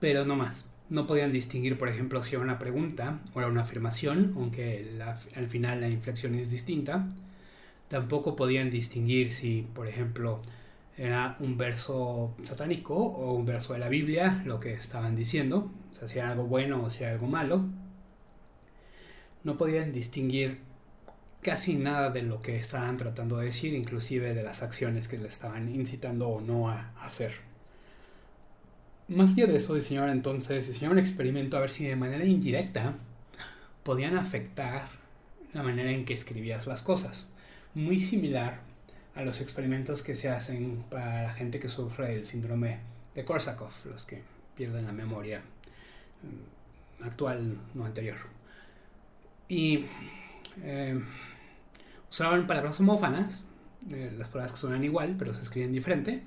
Pero 0.00 0.24
no 0.24 0.34
más. 0.34 0.70
No 0.88 1.06
podían 1.06 1.30
distinguir, 1.30 1.76
por 1.76 1.90
ejemplo, 1.90 2.22
si 2.22 2.36
era 2.36 2.42
una 2.42 2.58
pregunta 2.58 3.20
o 3.34 3.40
era 3.40 3.50
una 3.50 3.64
afirmación, 3.64 4.32
aunque 4.34 4.98
al 5.36 5.48
final 5.48 5.82
la 5.82 5.90
inflexión 5.90 6.34
es 6.36 6.50
distinta. 6.50 7.06
Tampoco 7.88 8.36
podían 8.36 8.70
distinguir 8.70 9.32
si, 9.32 9.62
por 9.74 9.88
ejemplo, 9.88 10.42
era 10.96 11.36
un 11.40 11.56
verso 11.56 12.34
satánico 12.42 12.94
o 12.94 13.32
un 13.34 13.46
verso 13.46 13.72
de 13.72 13.78
la 13.78 13.88
Biblia 13.88 14.42
lo 14.44 14.60
que 14.60 14.72
estaban 14.72 15.14
diciendo, 15.16 15.70
o 15.92 15.94
sea, 15.94 16.08
si 16.08 16.18
era 16.18 16.30
algo 16.32 16.44
bueno 16.44 16.82
o 16.82 16.90
si 16.90 17.04
era 17.04 17.12
algo 17.12 17.28
malo. 17.28 17.64
No 19.44 19.56
podían 19.56 19.92
distinguir 19.92 20.58
casi 21.40 21.76
nada 21.76 22.10
de 22.10 22.22
lo 22.22 22.42
que 22.42 22.56
estaban 22.56 22.96
tratando 22.96 23.38
de 23.38 23.46
decir, 23.46 23.74
inclusive 23.74 24.34
de 24.34 24.42
las 24.42 24.62
acciones 24.62 25.06
que 25.06 25.18
le 25.18 25.28
estaban 25.28 25.72
incitando 25.72 26.28
o 26.28 26.40
no 26.40 26.68
a 26.68 26.92
hacer. 27.00 27.32
Más 29.06 29.32
allá 29.32 29.46
de 29.46 29.56
eso, 29.56 29.74
diseñaron 29.74 30.10
entonces, 30.10 30.66
diseñaron 30.66 30.98
un 30.98 31.04
experimento 31.04 31.56
a 31.56 31.60
ver 31.60 31.70
si 31.70 31.86
de 31.86 31.96
manera 31.96 32.24
indirecta 32.24 32.96
podían 33.84 34.16
afectar 34.16 34.88
la 35.54 35.62
manera 35.62 35.92
en 35.92 36.04
que 36.04 36.12
escribías 36.12 36.66
las 36.66 36.82
cosas. 36.82 37.27
Muy 37.78 38.00
similar 38.00 38.58
a 39.14 39.22
los 39.22 39.40
experimentos 39.40 40.02
que 40.02 40.16
se 40.16 40.28
hacen 40.28 40.82
para 40.90 41.22
la 41.22 41.32
gente 41.32 41.60
que 41.60 41.68
sufre 41.68 42.12
el 42.12 42.26
síndrome 42.26 42.80
de 43.14 43.24
Korsakoff, 43.24 43.86
los 43.86 44.04
que 44.04 44.20
pierden 44.56 44.84
la 44.84 44.90
memoria 44.90 45.42
mm, 46.24 47.04
actual, 47.04 47.56
no 47.74 47.84
anterior. 47.84 48.16
Y 49.48 49.86
eh, 50.64 51.00
usaban 52.10 52.48
palabras 52.48 52.80
homófanas, 52.80 53.44
eh, 53.92 54.12
las 54.18 54.26
palabras 54.26 54.54
que 54.54 54.58
suenan 54.58 54.82
igual, 54.82 55.14
pero 55.16 55.32
se 55.32 55.42
escriben 55.42 55.70
diferente, 55.70 56.24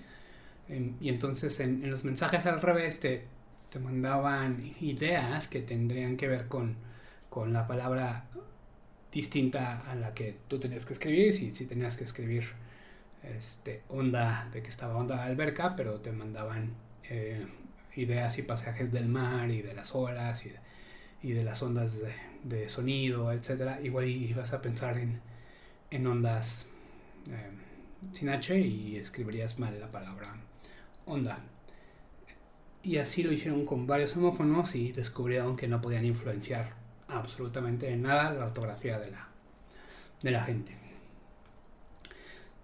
y 1.01 1.09
entonces 1.09 1.59
en, 1.59 1.91
los 1.91 2.05
mensajes 2.05 2.45
al 2.45 2.61
revés 2.61 3.01
te, 3.01 3.25
te, 3.69 3.77
mandaban 3.77 4.63
ideas 4.79 5.49
que 5.49 5.59
tendrían 5.61 6.15
que 6.15 6.29
ver 6.29 6.47
con, 6.47 6.77
con, 7.29 7.51
la 7.51 7.67
palabra 7.67 8.23
distinta 9.11 9.81
a 9.89 9.95
la 9.95 10.13
que 10.13 10.37
tú 10.47 10.59
tenías 10.59 10.85
que 10.85 10.93
escribir. 10.93 11.33
Si, 11.33 11.53
si 11.53 11.65
tenías 11.65 11.97
que 11.97 12.03
escribir 12.03 12.45
este, 13.23 13.83
onda, 13.89 14.49
de 14.51 14.61
que 14.61 14.69
estaba 14.69 14.95
onda 14.95 15.23
alberca, 15.23 15.75
pero 15.75 15.99
te 15.99 16.11
mandaban 16.11 16.73
eh, 17.09 17.45
ideas 17.95 18.37
y 18.37 18.43
pasajes 18.43 18.91
del 18.91 19.07
mar 19.07 19.51
y 19.51 19.61
de 19.61 19.73
las 19.73 19.93
olas 19.93 20.45
y 20.45 20.49
de, 20.49 20.59
y 21.21 21.31
de 21.33 21.43
las 21.43 21.61
ondas 21.61 22.01
de, 22.43 22.69
sonido, 22.69 23.31
etc. 23.31 23.79
Igual 23.83 24.07
ibas 24.07 24.53
a 24.53 24.61
pensar 24.61 24.97
en, 24.97 25.21
en 25.91 26.07
ondas 26.07 26.67
eh, 27.29 27.51
sin 28.13 28.29
H 28.29 28.59
y 28.59 28.97
escribirías 28.97 29.59
mal 29.59 29.79
la 29.79 29.91
palabra 29.91 30.35
onda. 31.05 31.39
Y 32.83 32.97
así 32.97 33.21
lo 33.21 33.31
hicieron 33.31 33.65
con 33.65 33.85
varios 33.85 34.17
homófonos 34.17 34.73
y 34.73 34.91
descubrieron 34.91 35.55
que 35.55 35.67
no 35.67 35.81
podían 35.81 36.05
influenciar 36.05 36.80
absolutamente 37.11 37.89
en 37.91 38.03
nada 38.03 38.33
la 38.33 38.45
ortografía 38.45 38.99
de 38.99 39.11
la, 39.11 39.27
de 40.21 40.31
la 40.31 40.43
gente. 40.43 40.75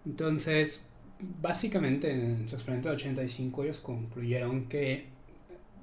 Entonces, 0.05 0.81
básicamente 1.19 2.11
en 2.11 2.47
su 2.47 2.55
experimento 2.55 2.89
del 2.89 2.97
85 2.97 3.63
ellos 3.63 3.79
concluyeron 3.79 4.67
que 4.67 5.07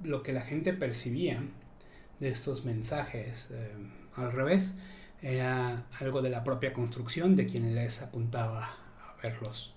lo 0.03 0.23
que 0.23 0.33
la 0.33 0.43
gente 0.43 0.73
percibía 0.73 1.43
de 2.21 2.29
estos 2.29 2.65
mensajes 2.65 3.49
eh, 3.51 3.73
al 4.17 4.33
revés 4.33 4.75
era 5.23 5.87
algo 5.99 6.23
de 6.23 6.31
la 6.31 6.45
propia 6.45 6.73
construcción 6.73 7.37
de 7.37 7.47
quien 7.47 7.75
les 7.75 8.03
apuntaba 8.03 8.65
a 8.65 9.23
verlos 9.23 9.75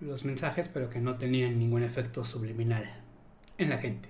los 0.00 0.24
mensajes, 0.24 0.68
pero 0.68 0.90
que 0.90 1.00
no 1.00 1.16
tenían 1.16 1.58
ningún 1.58 1.82
efecto 1.82 2.24
subliminal 2.24 2.84
en 3.58 3.70
la 3.70 3.78
gente. 3.78 4.08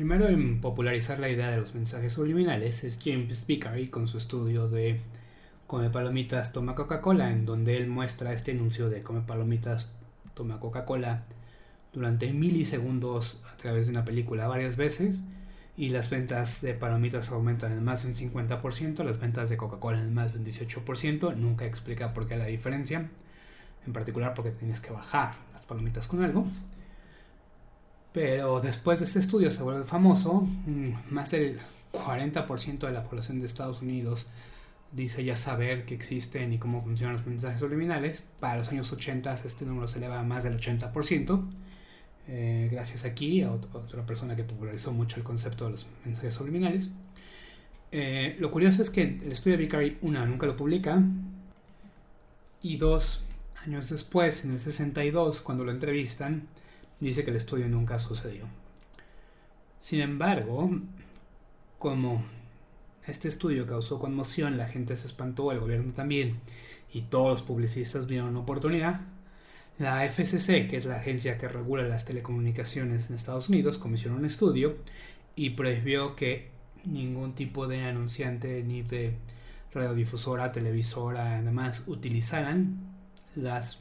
Primero 0.00 0.28
en 0.28 0.62
popularizar 0.62 1.18
la 1.18 1.28
idea 1.28 1.50
de 1.50 1.58
los 1.58 1.74
mensajes 1.74 2.14
subliminales 2.14 2.84
es 2.84 2.98
James 3.04 3.44
Vickery 3.46 3.88
con 3.88 4.08
su 4.08 4.16
estudio 4.16 4.66
de 4.66 4.98
Come 5.66 5.90
palomitas, 5.90 6.54
toma 6.54 6.74
Coca-Cola, 6.74 7.30
en 7.30 7.44
donde 7.44 7.76
él 7.76 7.86
muestra 7.86 8.32
este 8.32 8.52
anuncio 8.52 8.88
de 8.88 9.02
Come 9.02 9.20
palomitas, 9.20 9.92
toma 10.32 10.58
Coca-Cola 10.58 11.24
durante 11.92 12.32
milisegundos 12.32 13.42
a 13.52 13.58
través 13.58 13.88
de 13.88 13.92
una 13.92 14.06
película 14.06 14.48
varias 14.48 14.78
veces 14.78 15.24
y 15.76 15.90
las 15.90 16.08
ventas 16.08 16.62
de 16.62 16.72
palomitas 16.72 17.30
aumentan 17.30 17.72
en 17.72 17.84
más 17.84 18.02
de 18.02 18.08
un 18.08 18.14
50%, 18.14 19.04
las 19.04 19.20
ventas 19.20 19.50
de 19.50 19.58
Coca-Cola 19.58 20.00
en 20.00 20.14
más 20.14 20.32
de 20.32 20.38
un 20.38 20.46
18%, 20.46 21.36
nunca 21.36 21.66
explica 21.66 22.14
por 22.14 22.26
qué 22.26 22.38
la 22.38 22.46
diferencia, 22.46 23.10
en 23.86 23.92
particular 23.92 24.32
porque 24.32 24.52
tienes 24.52 24.80
que 24.80 24.92
bajar 24.92 25.34
las 25.52 25.66
palomitas 25.66 26.06
con 26.06 26.22
algo. 26.22 26.46
Pero 28.12 28.60
después 28.60 28.98
de 28.98 29.04
este 29.04 29.20
estudio 29.20 29.50
se 29.50 29.62
vuelve 29.62 29.84
famoso, 29.84 30.40
mm, 30.40 30.92
más 31.10 31.30
del 31.30 31.60
40% 31.92 32.86
de 32.86 32.92
la 32.92 33.04
población 33.04 33.40
de 33.40 33.46
Estados 33.46 33.82
Unidos 33.82 34.26
dice 34.92 35.24
ya 35.24 35.36
saber 35.36 35.84
que 35.84 35.94
existen 35.94 36.52
y 36.52 36.58
cómo 36.58 36.82
funcionan 36.82 37.16
los 37.16 37.26
mensajes 37.26 37.60
subliminales. 37.60 38.22
Para 38.40 38.58
los 38.58 38.68
años 38.68 38.92
80 38.92 39.34
este 39.44 39.64
número 39.64 39.86
se 39.86 39.98
eleva 39.98 40.18
a 40.18 40.24
más 40.24 40.44
del 40.44 40.56
80%. 40.56 41.48
Eh, 42.28 42.68
gracias 42.70 43.04
aquí 43.04 43.42
a 43.42 43.52
otra 43.52 44.04
persona 44.06 44.36
que 44.36 44.44
popularizó 44.44 44.92
mucho 44.92 45.16
el 45.16 45.24
concepto 45.24 45.64
de 45.66 45.72
los 45.72 45.86
mensajes 46.04 46.34
subliminales. 46.34 46.90
Eh, 47.92 48.36
lo 48.38 48.50
curioso 48.50 48.82
es 48.82 48.90
que 48.90 49.02
el 49.02 49.32
estudio 49.32 49.56
de 49.56 49.64
Vicary, 49.64 49.98
una, 50.02 50.24
nunca 50.26 50.46
lo 50.46 50.56
publica, 50.56 51.02
y 52.62 52.76
dos, 52.76 53.22
años 53.64 53.90
después, 53.90 54.44
en 54.44 54.52
el 54.52 54.58
62, 54.58 55.40
cuando 55.40 55.64
lo 55.64 55.72
entrevistan, 55.72 56.46
dice 57.00 57.24
que 57.24 57.30
el 57.30 57.36
estudio 57.36 57.68
nunca 57.68 57.98
sucedió. 57.98 58.44
Sin 59.78 60.00
embargo, 60.00 60.70
como 61.78 62.22
este 63.06 63.28
estudio 63.28 63.66
causó 63.66 63.98
conmoción, 63.98 64.56
la 64.56 64.68
gente 64.68 64.96
se 64.96 65.06
espantó, 65.06 65.52
el 65.52 65.60
gobierno 65.60 65.92
también, 65.92 66.40
y 66.92 67.02
todos 67.02 67.32
los 67.32 67.42
publicistas 67.42 68.06
vieron 68.06 68.36
oportunidad, 68.36 69.00
la 69.78 70.04
FCC, 70.04 70.68
que 70.68 70.76
es 70.76 70.84
la 70.84 70.96
agencia 70.96 71.38
que 71.38 71.48
regula 71.48 71.84
las 71.84 72.04
telecomunicaciones 72.04 73.08
en 73.08 73.16
Estados 73.16 73.48
Unidos, 73.48 73.78
comisionó 73.78 74.16
un 74.16 74.26
estudio 74.26 74.76
y 75.36 75.50
prohibió 75.50 76.16
que 76.16 76.50
ningún 76.84 77.34
tipo 77.34 77.66
de 77.66 77.84
anunciante 77.84 78.62
ni 78.62 78.82
de 78.82 79.14
radiodifusora, 79.72 80.52
televisora, 80.52 81.38
además 81.38 81.82
utilizaran 81.86 82.76
las, 83.34 83.78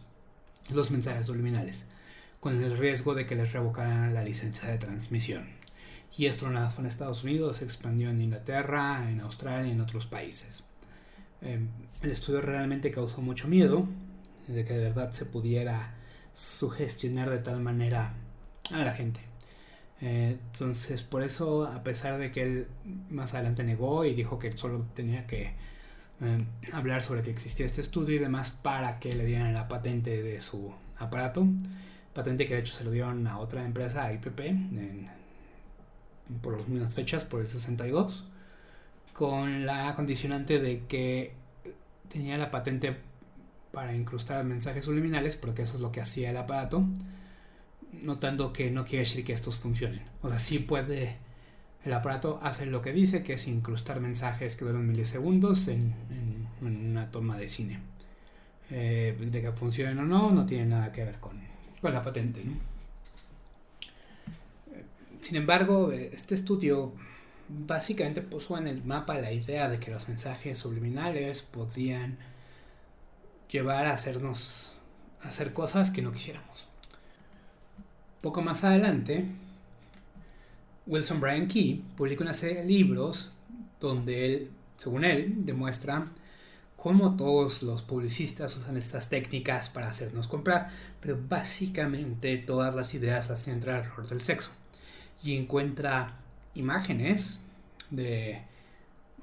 los 0.70 0.90
mensajes 0.90 1.26
subliminales, 1.26 1.86
con 2.40 2.64
el 2.64 2.78
riesgo 2.78 3.16
de 3.16 3.26
que 3.26 3.36
les 3.36 3.52
revocaran 3.54 4.14
la 4.14 4.24
licencia 4.24 4.70
de 4.70 4.78
transmisión. 4.78 5.48
Y 6.18 6.26
esto 6.26 6.50
nada 6.50 6.70
fue 6.70 6.84
en 6.84 6.90
Estados 6.90 7.24
Unidos, 7.24 7.58
se 7.58 7.66
expandió 7.66 8.10
en 8.10 8.22
Inglaterra, 8.22 9.10
en 9.10 9.22
Australia 9.22 9.70
y 9.70 9.72
en 9.72 9.82
otros 9.82 10.06
países. 10.06 10.64
Em, 11.42 11.70
el 12.02 12.12
estudio 12.12 12.42
realmente 12.42 12.92
causó 12.92 13.22
mucho 13.22 13.48
miedo, 13.48 13.88
de 14.48 14.66
que 14.66 14.74
de 14.74 14.84
verdad 14.86 15.12
se 15.12 15.26
pudiera 15.26 15.94
sugestionar 16.34 17.30
de 17.30 17.40
tal 17.40 17.62
manera 17.62 18.14
a 18.72 18.84
la 18.84 18.94
gente. 18.94 19.20
Eh, 20.02 20.38
entonces, 20.46 21.04
por 21.04 21.24
eso, 21.24 21.66
a 21.66 21.84
pesar 21.84 22.18
de 22.18 22.32
que 22.32 22.42
él 22.42 22.68
más 23.10 23.34
adelante 23.34 23.64
negó 23.64 24.06
y 24.06 24.14
dijo 24.14 24.40
que 24.40 24.52
solo 24.58 24.86
tenía 24.96 25.28
que 25.28 25.54
eh, 26.22 26.46
hablar 26.72 27.04
sobre 27.04 27.22
que 27.22 27.32
existía 27.32 27.66
este 27.66 27.82
estudio 27.82 28.16
y 28.16 28.20
demás 28.20 28.52
para 28.52 29.00
que 29.00 29.14
le 29.16 29.26
dieran 29.26 29.54
la 29.54 29.68
patente 29.68 30.24
de 30.24 30.42
su 30.42 30.74
aparato, 30.98 31.48
patente 32.14 32.46
que 32.46 32.56
de 32.56 32.62
hecho 32.62 32.74
se 32.74 32.84
lo 32.84 32.92
dieron 32.92 33.28
a 33.28 33.40
otra 33.40 33.64
empresa, 33.64 34.06
a 34.06 34.14
IPP, 34.14 34.40
por 36.42 36.58
las 36.58 36.68
mismas 36.68 36.94
fechas, 36.94 37.26
por 37.26 37.42
el 37.42 37.48
62, 37.48 38.26
con 39.14 39.66
la 39.66 39.96
condicionante 39.96 40.60
de 40.60 40.86
que 40.86 41.34
tenía 42.10 42.38
la 42.38 42.52
patente 42.52 42.96
para 43.72 43.96
incrustar 43.96 44.44
mensajes 44.44 44.86
subliminales, 44.86 45.36
porque 45.36 45.64
eso 45.64 45.76
es 45.76 45.82
lo 45.82 45.92
que 45.92 46.02
hacía 46.02 46.32
el 46.32 46.38
aparato, 46.38 46.84
notando 48.04 48.54
que 48.54 48.72
no 48.72 48.86
quiere 48.86 49.00
decir 49.00 49.24
que 49.24 49.34
estos 49.34 49.58
funcionen. 49.58 50.02
O 50.22 50.30
sea, 50.30 50.40
sí 50.40 50.60
puede, 50.60 51.18
el 51.86 51.94
aparato 51.94 52.40
hace 52.42 52.66
lo 52.66 52.82
que 52.82 52.92
dice, 52.92 53.24
que 53.24 53.34
es 53.34 53.48
incrustar 53.48 54.00
mensajes 54.00 54.56
que 54.56 54.66
duran 54.66 54.88
milisegundos 54.88 55.68
en, 55.68 55.94
una 56.62 57.12
toma 57.12 57.38
de 57.38 57.50
cine. 57.50 57.80
Eh, 58.72 59.18
de 59.20 59.42
que 59.42 59.52
funcionen 59.52 59.98
o 60.00 60.06
no, 60.06 60.30
no 60.30 60.46
tiene 60.46 60.66
nada 60.66 60.92
que 60.92 61.04
ver 61.04 61.20
con, 61.20 61.40
con 61.82 61.94
la 61.94 62.04
patente. 62.04 62.44
¿no? 62.44 62.58
Sin 65.22 65.36
embargo, 65.36 65.92
este 65.92 66.36
estudio 66.36 66.94
básicamente 67.50 68.22
puso 68.22 68.58
en 68.58 68.68
el 68.68 68.84
mapa 68.84 69.18
la 69.18 69.32
idea 69.32 69.70
de 69.70 69.80
que 69.80 69.92
los 69.92 70.08
mensajes 70.08 70.58
subliminales 70.58 71.42
podían 71.42 72.18
llevar 73.52 73.88
a 73.88 73.94
hacernos 73.94 74.76
hacer 75.22 75.54
cosas 75.54 75.92
que 75.92 76.02
no 76.02 76.12
quisiéramos. 76.12 76.68
Poco 78.22 78.42
más 78.42 78.64
adelante, 78.64 79.26
Wilson 80.88 81.20
Brian 81.20 81.48
Key 81.48 81.84
publica 81.96 82.24
una 82.24 82.34
serie 82.34 82.62
de 82.62 82.66
libros 82.66 83.32
donde 83.80 84.26
él, 84.26 84.52
según 84.78 85.04
él, 85.04 85.46
demuestra 85.46 86.08
cómo 86.80 87.18
todos 87.18 87.62
los 87.62 87.82
publicistas 87.82 88.56
usan 88.56 88.78
estas 88.78 89.10
técnicas 89.10 89.70
para 89.70 89.90
hacernos 89.90 90.30
comprar, 90.30 90.70
pero 91.02 91.20
básicamente 91.28 92.38
todas 92.38 92.76
las 92.76 92.94
ideas 92.94 93.30
las 93.30 93.44
centra 93.44 93.78
alrededor 93.78 94.08
del 94.08 94.22
sexo. 94.22 94.52
Y 95.22 95.36
encuentra 95.36 96.14
imágenes 96.56 97.42
de 97.90 98.42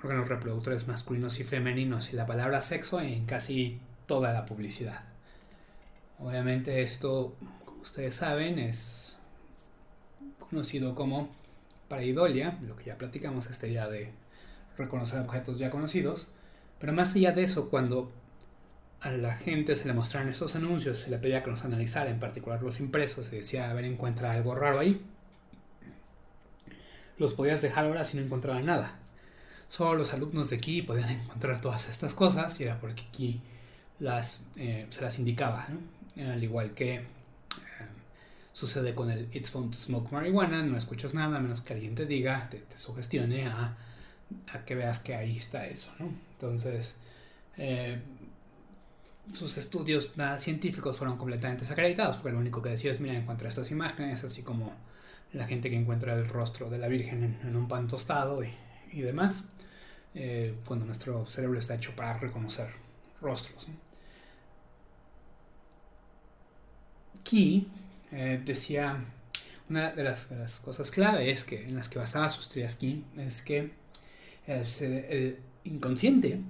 órganos 0.02 0.28
reproductores 0.28 0.86
masculinos 0.86 1.40
y 1.40 1.44
femeninos 1.44 2.12
y 2.12 2.16
la 2.16 2.26
palabra 2.26 2.60
sexo 2.60 3.00
en 3.00 3.25
casi 3.25 3.80
toda 4.06 4.34
la 4.34 4.44
publicidad. 4.44 5.04
Obviamente 6.18 6.82
esto, 6.82 7.34
como 7.64 7.80
ustedes 7.80 8.16
saben, 8.16 8.58
es 8.58 9.16
conocido 10.38 10.94
como 10.94 11.30
pareidolia, 11.88 12.58
lo 12.66 12.76
que 12.76 12.84
ya 12.84 12.98
platicamos, 12.98 13.46
esta 13.46 13.66
idea 13.66 13.88
de 13.88 14.12
reconocer 14.76 15.20
objetos 15.20 15.58
ya 15.58 15.70
conocidos. 15.70 16.26
Pero 16.78 16.92
más 16.92 17.14
allá 17.14 17.33
de 17.33 17.45
eso, 17.45 17.71
cuando 17.71 18.11
a 19.00 19.11
la 19.11 19.37
gente 19.37 19.76
se 19.76 19.87
le 19.87 19.95
mostraron 19.95 20.28
estos 20.28 20.56
anuncios, 20.56 21.00
se 21.00 21.11
le 21.11 21.18
pedía 21.18 21.42
que 21.42 21.50
los 21.50 21.64
analizara, 21.64 22.11
en 22.11 22.21
particular 22.21 22.62
los 22.62 22.80
impresos, 22.80 23.26
se 23.26 23.37
decía, 23.37 23.71
a 23.71 23.75
ver, 23.75 23.85
encuentra 23.85 24.33
algo 24.33 24.54
raro 24.54 24.78
ahí, 24.78 25.00
los 27.18 27.35
podías 27.35 27.62
dejar 27.62 27.87
ahora 27.87 28.04
si 28.04 28.16
no 28.16 28.23
encontraban 28.23 28.66
nada. 28.66 28.99
Solo 29.68 29.95
los 29.97 30.12
alumnos 30.12 30.50
de 30.50 30.56
aquí 30.56 30.83
podían 30.83 31.11
encontrar 31.21 31.61
todas 31.61 31.88
estas 31.88 32.14
cosas 32.14 32.59
y 32.61 32.64
era 32.64 32.78
porque 32.80 33.02
aquí 33.09 33.40
las, 33.99 34.40
eh, 34.56 34.87
se 34.90 35.00
las 35.00 35.18
indicaba, 35.18 35.66
al 36.16 36.45
igual 36.45 36.73
que 36.73 36.95
eh, 36.95 37.02
sucede 38.52 38.95
con 38.95 39.11
el 39.11 39.28
It's 39.35 39.50
Fun 39.50 39.71
to 39.71 39.78
Smoke 39.78 40.12
Marijuana, 40.12 40.62
no 40.62 40.76
escuchas 40.76 41.14
nada 41.14 41.37
a 41.37 41.40
menos 41.40 41.61
que 41.61 41.75
alguien 41.75 41.95
te 41.95 42.06
diga, 42.06 42.49
te, 42.50 42.62
sugestione 42.76 43.47
a, 43.47 43.76
a, 44.52 44.64
que 44.64 44.75
veas 44.75 45.00
que 45.00 45.14
ahí 45.14 45.37
está 45.37 45.66
eso. 45.66 45.90
¿no? 45.99 46.11
Entonces, 46.33 46.95
eh, 47.56 47.99
sus 49.35 49.56
estudios 49.59 50.12
científicos 50.38 50.97
fueron 50.97 51.16
completamente 51.16 51.62
desacreditados, 51.62 52.16
porque 52.16 52.33
lo 52.33 52.38
único 52.38 52.62
que 52.62 52.71
decía 52.71 52.92
es, 52.92 53.00
mira, 53.00 53.16
encuentra 53.16 53.49
estas 53.49 53.71
imágenes, 53.71 54.23
así 54.25 54.42
como 54.42 54.73
la 55.33 55.47
gente 55.47 55.71
que 55.71 55.76
encuentra 55.76 56.14
el 56.14 56.28
rostro 56.28 56.71
de 56.71 56.78
la 56.78 56.88
Virgen 56.88 57.38
en, 57.42 57.56
un 57.56 57.68
pan 57.68 57.88
tostado 57.88 58.42
y, 58.45 58.52
y 58.92 59.00
demás, 59.00 59.45
eh, 60.14 60.54
cuando 60.64 60.87
nuestro 60.87 61.26
cerebro 61.26 61.59
está 61.59 61.75
hecho 61.75 61.95
para 61.95 62.16
reconocer 62.18 62.68
rostros. 63.21 63.68
Key 67.23 67.68
eh, 68.12 68.40
decía, 68.45 69.04
una 69.68 69.90
de 69.90 70.04
las, 70.04 70.26
cosas 70.64 70.90
claves 70.90 71.45
que, 71.45 71.64
en 71.64 71.75
las 71.75 71.88
que 71.88 71.99
basaba 71.99 72.30
sus 72.30 72.49
teorías 72.49 72.76
Key 72.76 73.04
es 73.18 73.42
que 73.42 73.73
el, 74.46 75.38
inconsciente 75.64 76.40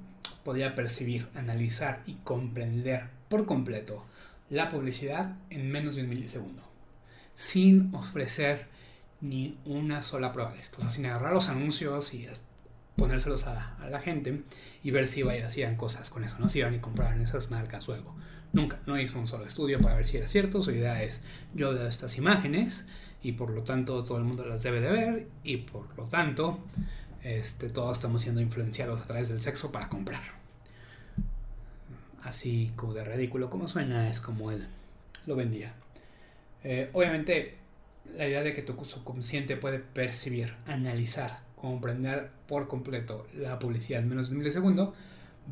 podía 0.44 0.74
percibir, 0.74 1.28
analizar 1.34 2.02
y 2.06 2.14
comprender 2.16 3.08
por 3.28 3.46
completo 3.46 4.04
la 4.50 4.68
publicidad 4.68 5.36
en 5.50 5.70
menos 5.70 5.96
de 5.96 6.02
un 6.02 6.08
milisegundo, 6.08 6.62
sin 7.34 7.94
ofrecer 7.94 8.66
ni 9.20 9.58
una 9.64 10.02
sola 10.02 10.32
prueba 10.32 10.52
de 10.52 10.60
esto. 10.60 10.78
O 10.78 10.80
sea, 10.82 10.90
sin 10.90 11.06
agarrar 11.06 11.32
los 11.32 11.48
anuncios 11.48 12.14
y 12.14 12.28
ponérselos 12.96 13.46
a, 13.46 13.76
la 13.90 14.00
gente 14.00 14.42
y 14.82 14.90
ver 14.90 15.06
si 15.06 15.22
hacían 15.22 15.76
cosas 15.76 16.10
con 16.10 16.24
eso, 16.24 16.36
no 16.38 16.48
si 16.48 16.60
iban 16.60 16.74
y 16.74 16.78
compraran 16.78 17.20
esas 17.20 17.50
marcas 17.50 17.88
o 17.88 17.94
algo. 17.94 18.14
Nunca, 18.52 18.78
no 18.86 18.98
hizo 18.98 19.18
un 19.18 19.26
solo 19.26 19.44
estudio 19.46 19.78
para 19.80 19.96
ver 19.96 20.06
si 20.06 20.16
era 20.16 20.28
cierto. 20.28 20.62
Su 20.62 20.70
idea 20.70 21.02
es, 21.02 21.22
yo 21.54 21.74
veo 21.74 21.88
estas 21.88 22.16
imágenes 22.16 22.86
y 23.22 23.32
por 23.32 23.50
lo 23.50 23.62
tanto 23.62 24.02
todo 24.04 24.18
el 24.18 24.24
mundo 24.24 24.46
las 24.46 24.62
debe 24.62 24.80
de 24.80 24.88
ver 24.88 25.28
y 25.42 25.58
por 25.58 25.96
lo 25.96 26.04
tanto 26.04 26.60
este, 27.26 27.70
todos 27.70 27.98
estamos 27.98 28.22
siendo 28.22 28.40
influenciados 28.40 29.00
a 29.00 29.04
través 29.04 29.28
del 29.28 29.40
sexo 29.40 29.72
para 29.72 29.88
comprar. 29.88 30.22
Así 32.22 32.72
como 32.76 32.94
de 32.94 33.02
ridículo 33.02 33.50
como 33.50 33.66
suena, 33.66 34.08
es 34.08 34.20
como 34.20 34.52
él 34.52 34.68
lo 35.26 35.34
vendía. 35.34 35.74
Eh, 36.62 36.88
obviamente 36.92 37.56
la 38.16 38.28
idea 38.28 38.42
de 38.42 38.54
que 38.54 38.62
tu 38.62 38.72
subconsciente 38.84 39.56
puede 39.56 39.80
percibir, 39.80 40.54
analizar, 40.66 41.40
comprender 41.56 42.30
por 42.46 42.68
completo 42.68 43.26
la 43.34 43.58
publicidad 43.58 44.02
en 44.02 44.08
menos 44.08 44.28
de 44.28 44.34
un 44.34 44.38
milisegundo 44.38 44.94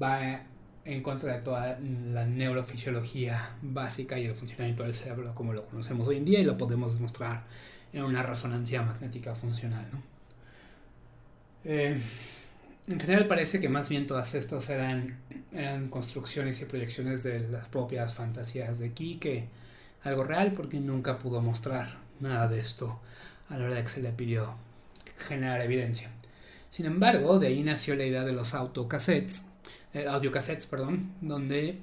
va 0.01 0.43
en 0.85 1.03
contra 1.03 1.33
de 1.33 1.43
toda 1.43 1.81
la 1.81 2.25
neurofisiología 2.25 3.57
básica 3.63 4.17
y 4.19 4.27
el 4.27 4.35
funcionamiento 4.37 4.85
del 4.85 4.95
cerebro 4.95 5.35
como 5.35 5.53
lo 5.53 5.67
conocemos 5.67 6.07
hoy 6.07 6.19
en 6.19 6.25
día 6.25 6.39
y 6.39 6.45
lo 6.45 6.57
podemos 6.57 6.95
demostrar 6.95 7.45
en 7.93 8.05
una 8.05 8.23
resonancia 8.23 8.83
magnética 8.83 9.35
funcional. 9.35 9.87
Eh, 11.64 12.00
en 12.87 13.00
general 13.00 13.27
parece 13.27 13.61
que 13.61 13.68
más 13.68 13.88
bien 13.88 14.07
todas 14.07 14.35
estas 14.35 14.68
eran, 14.68 15.18
eran 15.53 15.88
construcciones 15.88 16.61
y 16.61 16.66
proyecciones 16.66 17.22
de 17.22 17.40
las 17.48 17.68
propias 17.68 18.14
fantasías 18.14 18.79
de 18.79 18.92
que 18.92 19.48
algo 20.03 20.24
real 20.24 20.53
porque 20.53 20.81
nunca 20.81 21.18
pudo 21.18 21.40
mostrar 21.40 21.98
nada 22.20 22.46
de 22.46 22.61
esto 22.61 23.00
a 23.48 23.57
la 23.57 23.64
hora 23.64 23.74
de 23.77 23.83
que 23.83 23.88
se 23.88 24.03
le 24.03 24.11
pidió 24.11 24.55
generar 25.16 25.62
evidencia. 25.62 26.11
Sin 26.70 26.87
embargo, 26.87 27.38
de 27.38 27.46
ahí 27.46 27.62
nació 27.62 27.94
la 27.94 28.05
idea 28.05 28.24
de 28.24 28.33
los 28.33 28.53
autocassettes, 28.53 29.46
eh, 29.94 30.07
audiocassettes, 30.07 30.66
perdón, 30.66 31.12
donde 31.20 31.79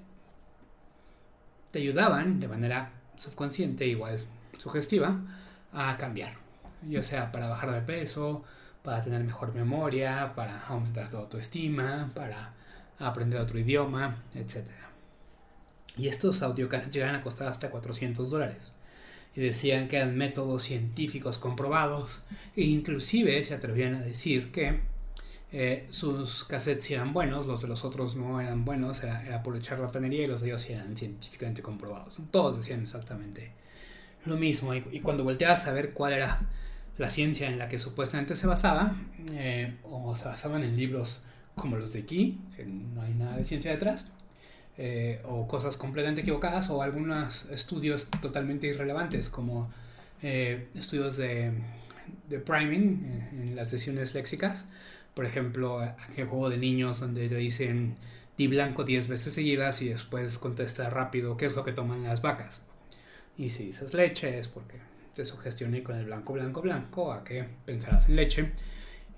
te 1.71 1.79
ayudaban 1.79 2.39
de 2.39 2.47
manera 2.47 2.91
subconsciente, 3.17 3.87
igual 3.87 4.19
sugestiva, 4.57 5.19
a 5.71 5.95
cambiar. 5.97 6.33
Ya 6.87 7.01
sea 7.03 7.31
para 7.31 7.47
bajar 7.47 7.71
de 7.71 7.81
peso, 7.81 8.43
para 8.83 9.01
tener 9.01 9.23
mejor 9.23 9.53
memoria, 9.53 10.33
para 10.35 10.65
aumentar 10.67 11.09
tu 11.09 11.17
autoestima, 11.17 12.11
para 12.15 12.53
aprender 12.99 13.39
otro 13.39 13.59
idioma, 13.59 14.23
etc. 14.35 14.65
Y 15.97 16.07
estos 16.07 16.41
audiocassettes 16.41 16.93
llegan 16.93 17.15
a 17.15 17.21
costar 17.21 17.47
hasta 17.47 17.69
400 17.69 18.29
dólares 18.29 18.71
y 19.35 19.41
decían 19.41 19.87
que 19.87 19.97
eran 19.97 20.17
métodos 20.17 20.63
científicos 20.63 21.37
comprobados 21.37 22.19
e 22.55 22.63
inclusive 22.63 23.41
se 23.43 23.53
atrevían 23.53 23.95
a 23.95 24.01
decir 24.01 24.51
que 24.51 24.81
eh, 25.53 25.85
sus 25.89 26.45
cassettes 26.45 26.91
eran 26.91 27.11
buenos, 27.11 27.45
los 27.45 27.61
de 27.61 27.67
los 27.67 27.83
otros 27.83 28.15
no 28.15 28.39
eran 28.39 28.63
buenos, 28.63 29.03
era, 29.03 29.25
era 29.25 29.43
por 29.43 29.59
charlatanería 29.61 30.23
y 30.23 30.27
los 30.27 30.41
de 30.41 30.47
ellos 30.47 30.69
eran 30.69 30.95
científicamente 30.95 31.61
comprobados. 31.61 32.17
Todos 32.31 32.57
decían 32.57 32.83
exactamente 32.83 33.51
lo 34.25 34.37
mismo 34.37 34.73
y, 34.73 34.99
cuando 35.01 35.23
volteabas 35.23 35.67
a 35.67 35.73
ver 35.73 35.93
cuál 35.93 36.13
era 36.13 36.41
la 37.01 37.09
ciencia 37.09 37.47
en 37.47 37.57
la 37.57 37.67
que 37.67 37.79
supuestamente 37.79 38.35
se 38.35 38.45
basaba, 38.45 38.95
eh, 39.31 39.75
o 39.83 40.15
se 40.15 40.25
basaban 40.25 40.63
en 40.63 40.77
libros 40.77 41.23
como 41.55 41.75
los 41.75 41.93
de 41.93 41.99
aquí, 41.99 42.39
que 42.55 42.63
no 42.63 43.01
hay 43.01 43.15
nada 43.15 43.37
de 43.37 43.43
ciencia 43.43 43.71
detrás, 43.71 44.05
eh, 44.77 45.19
o 45.25 45.47
cosas 45.47 45.77
completamente 45.77 46.21
equivocadas 46.21 46.69
o 46.69 46.83
algunos 46.83 47.45
estudios 47.45 48.07
totalmente 48.21 48.67
irrelevantes 48.67 49.29
como 49.29 49.71
eh, 50.21 50.67
estudios 50.75 51.17
de, 51.17 51.51
de 52.29 52.39
priming 52.39 53.29
en 53.31 53.55
las 53.55 53.69
sesiones 53.69 54.13
léxicas. 54.13 54.65
Por 55.15 55.25
ejemplo, 55.25 55.81
aquel 55.81 56.27
juego 56.27 56.51
de 56.51 56.57
niños 56.57 56.99
donde 56.99 57.27
te 57.27 57.35
dicen 57.35 57.95
di 58.37 58.45
blanco 58.45 58.83
10 58.83 59.07
veces 59.07 59.33
seguidas 59.33 59.81
y 59.81 59.89
después 59.89 60.37
contesta 60.37 60.89
rápido 60.91 61.35
qué 61.35 61.47
es 61.47 61.55
lo 61.55 61.63
que 61.63 61.73
toman 61.73 62.03
las 62.03 62.21
vacas. 62.21 62.61
Y 63.37 63.49
si 63.49 63.65
dices 63.65 63.95
leche 63.95 64.37
es 64.37 64.47
porque 64.47 64.90
te 65.21 65.25
sugestioné 65.25 65.83
con 65.83 65.95
el 65.95 66.05
blanco, 66.05 66.33
blanco, 66.33 66.61
blanco 66.61 67.13
a 67.13 67.23
que 67.23 67.45
pensarás 67.65 68.09
en 68.09 68.15
leche 68.15 68.51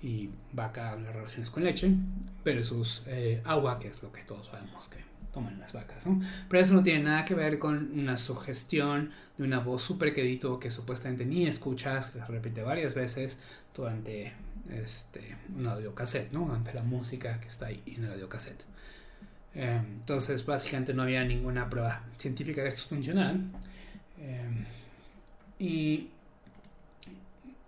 y 0.02 0.28
vaca 0.52 0.96
las 0.96 1.14
relaciones 1.14 1.48
con 1.48 1.64
leche 1.64 1.90
versus 2.44 3.02
agua, 3.44 3.78
que 3.78 3.88
es 3.88 4.02
lo 4.02 4.12
que 4.12 4.20
todos 4.22 4.48
sabemos 4.48 4.86
que 4.88 4.98
toman 5.32 5.58
las 5.58 5.72
vacas. 5.72 6.04
Pero 6.48 6.62
eso 6.62 6.74
no 6.74 6.82
tiene 6.82 7.04
nada 7.04 7.24
que 7.24 7.34
ver 7.34 7.58
con 7.58 7.98
una 7.98 8.18
sugestión 8.18 9.12
de 9.38 9.44
una 9.44 9.60
voz 9.60 9.82
súper 9.82 10.12
quedito 10.12 10.60
que 10.60 10.70
supuestamente 10.70 11.24
ni 11.24 11.46
escuchas, 11.46 12.10
que 12.10 12.18
se 12.18 12.26
repite 12.26 12.62
varias 12.62 12.92
veces 12.94 13.40
durante 13.74 14.34
este, 14.70 15.36
un 15.56 15.66
audiocassette, 15.66 16.32
¿no? 16.32 16.40
Durante 16.46 16.74
la 16.74 16.82
música 16.82 17.40
que 17.40 17.48
está 17.48 17.66
ahí 17.66 17.82
en 17.86 18.04
el 18.04 18.12
audiocassette. 18.12 18.62
Eh, 19.54 19.80
entonces, 19.82 20.44
básicamente 20.44 20.92
no 20.92 21.02
había 21.02 21.24
ninguna 21.24 21.70
prueba 21.70 22.02
científica 22.18 22.62
de 22.62 22.68
esto 22.68 22.88
funcional. 22.88 23.40
Eh, 24.18 24.66
y 25.64 26.10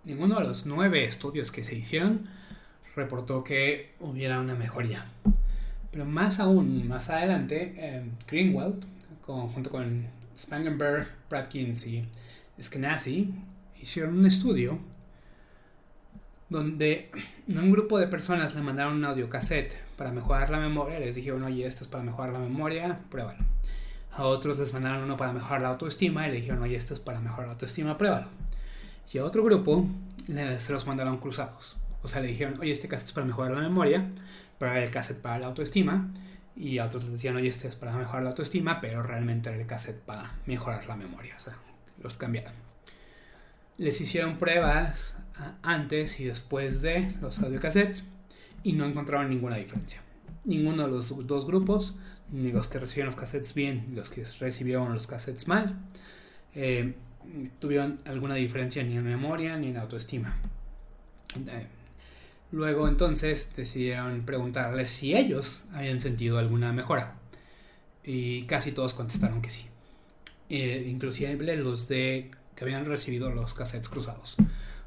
ninguno 0.03 0.39
de 0.39 0.45
los 0.45 0.65
nueve 0.65 1.05
estudios 1.05 1.51
que 1.51 1.63
se 1.63 1.75
hicieron 1.75 2.27
reportó 2.95 3.43
que 3.43 3.93
hubiera 3.99 4.39
una 4.39 4.55
mejoría 4.55 5.05
pero 5.97 6.05
más 6.05 6.39
aún, 6.39 6.87
más 6.87 7.09
adelante, 7.09 7.73
eh, 7.75 8.03
Greenwald, 8.27 8.85
junto 9.25 9.71
con 9.71 10.05
Spangenberg, 10.37 11.07
Bratkins 11.27 11.87
y 11.87 12.07
Skenazy 12.61 13.33
hicieron 13.81 14.19
un 14.19 14.27
estudio 14.27 14.77
donde 16.49 17.09
un 17.47 17.71
grupo 17.71 17.97
de 17.97 18.05
personas 18.05 18.53
le 18.53 18.61
mandaron 18.61 18.97
un 18.97 19.05
audiocassette 19.05 19.73
para 19.97 20.11
mejorar 20.11 20.51
la 20.51 20.59
memoria. 20.59 20.99
Les 20.99 21.15
dijeron, 21.15 21.41
oye, 21.41 21.65
esto 21.65 21.83
es 21.83 21.89
para 21.89 22.03
mejorar 22.03 22.33
la 22.33 22.39
memoria, 22.39 22.99
pruébalo. 23.09 23.43
A 24.17 24.23
otros 24.23 24.57
les 24.57 24.73
mandaron 24.73 25.03
uno 25.03 25.15
para 25.15 25.31
mejorar 25.31 25.61
la 25.61 25.67
autoestima 25.69 26.27
y 26.27 26.31
le 26.31 26.37
dijeron, 26.37 26.63
oye, 26.63 26.75
esto 26.75 26.95
es 26.95 26.99
para 26.99 27.19
mejorar 27.19 27.45
la 27.45 27.53
autoestima, 27.53 27.99
pruébalo. 27.99 28.27
Y 29.13 29.19
a 29.19 29.23
otro 29.23 29.43
grupo 29.43 29.87
se 30.25 30.73
los 30.73 30.87
mandaron 30.87 31.19
cruzados. 31.19 31.77
O 32.01 32.07
sea, 32.07 32.21
le 32.21 32.29
dijeron, 32.29 32.55
oye, 32.59 32.71
este 32.71 32.87
cassette 32.87 33.09
es 33.09 33.13
para 33.13 33.27
mejorar 33.27 33.51
la 33.51 33.61
memoria, 33.61 34.09
pero 34.57 34.71
era 34.71 34.83
el 34.83 34.89
cassette 34.89 35.21
para 35.21 35.37
la 35.37 35.45
autoestima. 35.45 36.09
Y 36.55 36.79
a 36.79 36.85
otros 36.85 37.03
les 37.03 37.11
decían, 37.13 37.35
oye, 37.35 37.47
este 37.47 37.67
es 37.67 37.75
para 37.75 37.95
mejorar 37.95 38.23
la 38.23 38.29
autoestima, 38.31 38.81
pero 38.81 39.03
realmente 39.03 39.49
era 39.49 39.59
el 39.59 39.67
cassette 39.67 40.01
para 40.01 40.33
mejorar 40.47 40.87
la 40.87 40.95
memoria. 40.95 41.35
O 41.37 41.39
sea, 41.39 41.55
los 42.01 42.17
cambiaron. 42.17 42.53
Les 43.77 44.01
hicieron 44.01 44.39
pruebas 44.39 45.15
antes 45.61 46.19
y 46.19 46.25
después 46.25 46.81
de 46.81 47.13
los 47.21 47.37
audiocassettes 47.37 48.03
y 48.63 48.73
no 48.73 48.87
encontraron 48.87 49.29
ninguna 49.29 49.57
diferencia. 49.57 50.01
Ninguno 50.43 50.83
de 50.83 50.89
los 50.89 51.27
dos 51.27 51.45
grupos, 51.45 51.99
ni 52.31 52.51
los 52.51 52.67
que 52.67 52.79
recibieron 52.79 53.07
los 53.07 53.15
cassettes 53.15 53.53
bien, 53.53 53.85
ni 53.89 53.95
los 53.95 54.09
que 54.09 54.23
recibieron 54.39 54.93
los 54.93 55.07
cassettes 55.07 55.47
mal, 55.47 55.77
eh, 56.55 56.93
tuvieron 57.59 57.99
alguna 58.05 58.35
diferencia 58.35 58.83
ni 58.83 58.95
en 58.95 59.03
memoria 59.03 59.57
ni 59.57 59.69
en 59.69 59.77
autoestima. 59.77 60.37
Eh, 61.35 61.67
luego 62.51 62.87
entonces 62.87 63.51
decidieron 63.55 64.23
preguntarles 64.23 64.89
si 64.89 65.15
ellos 65.15 65.63
habían 65.73 66.01
sentido 66.01 66.37
alguna 66.37 66.73
mejora. 66.73 67.15
Y 68.03 68.43
casi 68.43 68.71
todos 68.71 68.93
contestaron 68.93 69.41
que 69.41 69.49
sí. 69.49 69.65
Eh, 70.49 70.85
inclusive 70.87 71.57
los 71.57 71.87
de 71.87 72.31
que 72.55 72.63
habían 72.63 72.85
recibido 72.85 73.29
los 73.31 73.53
cassettes 73.53 73.89
cruzados. 73.89 74.37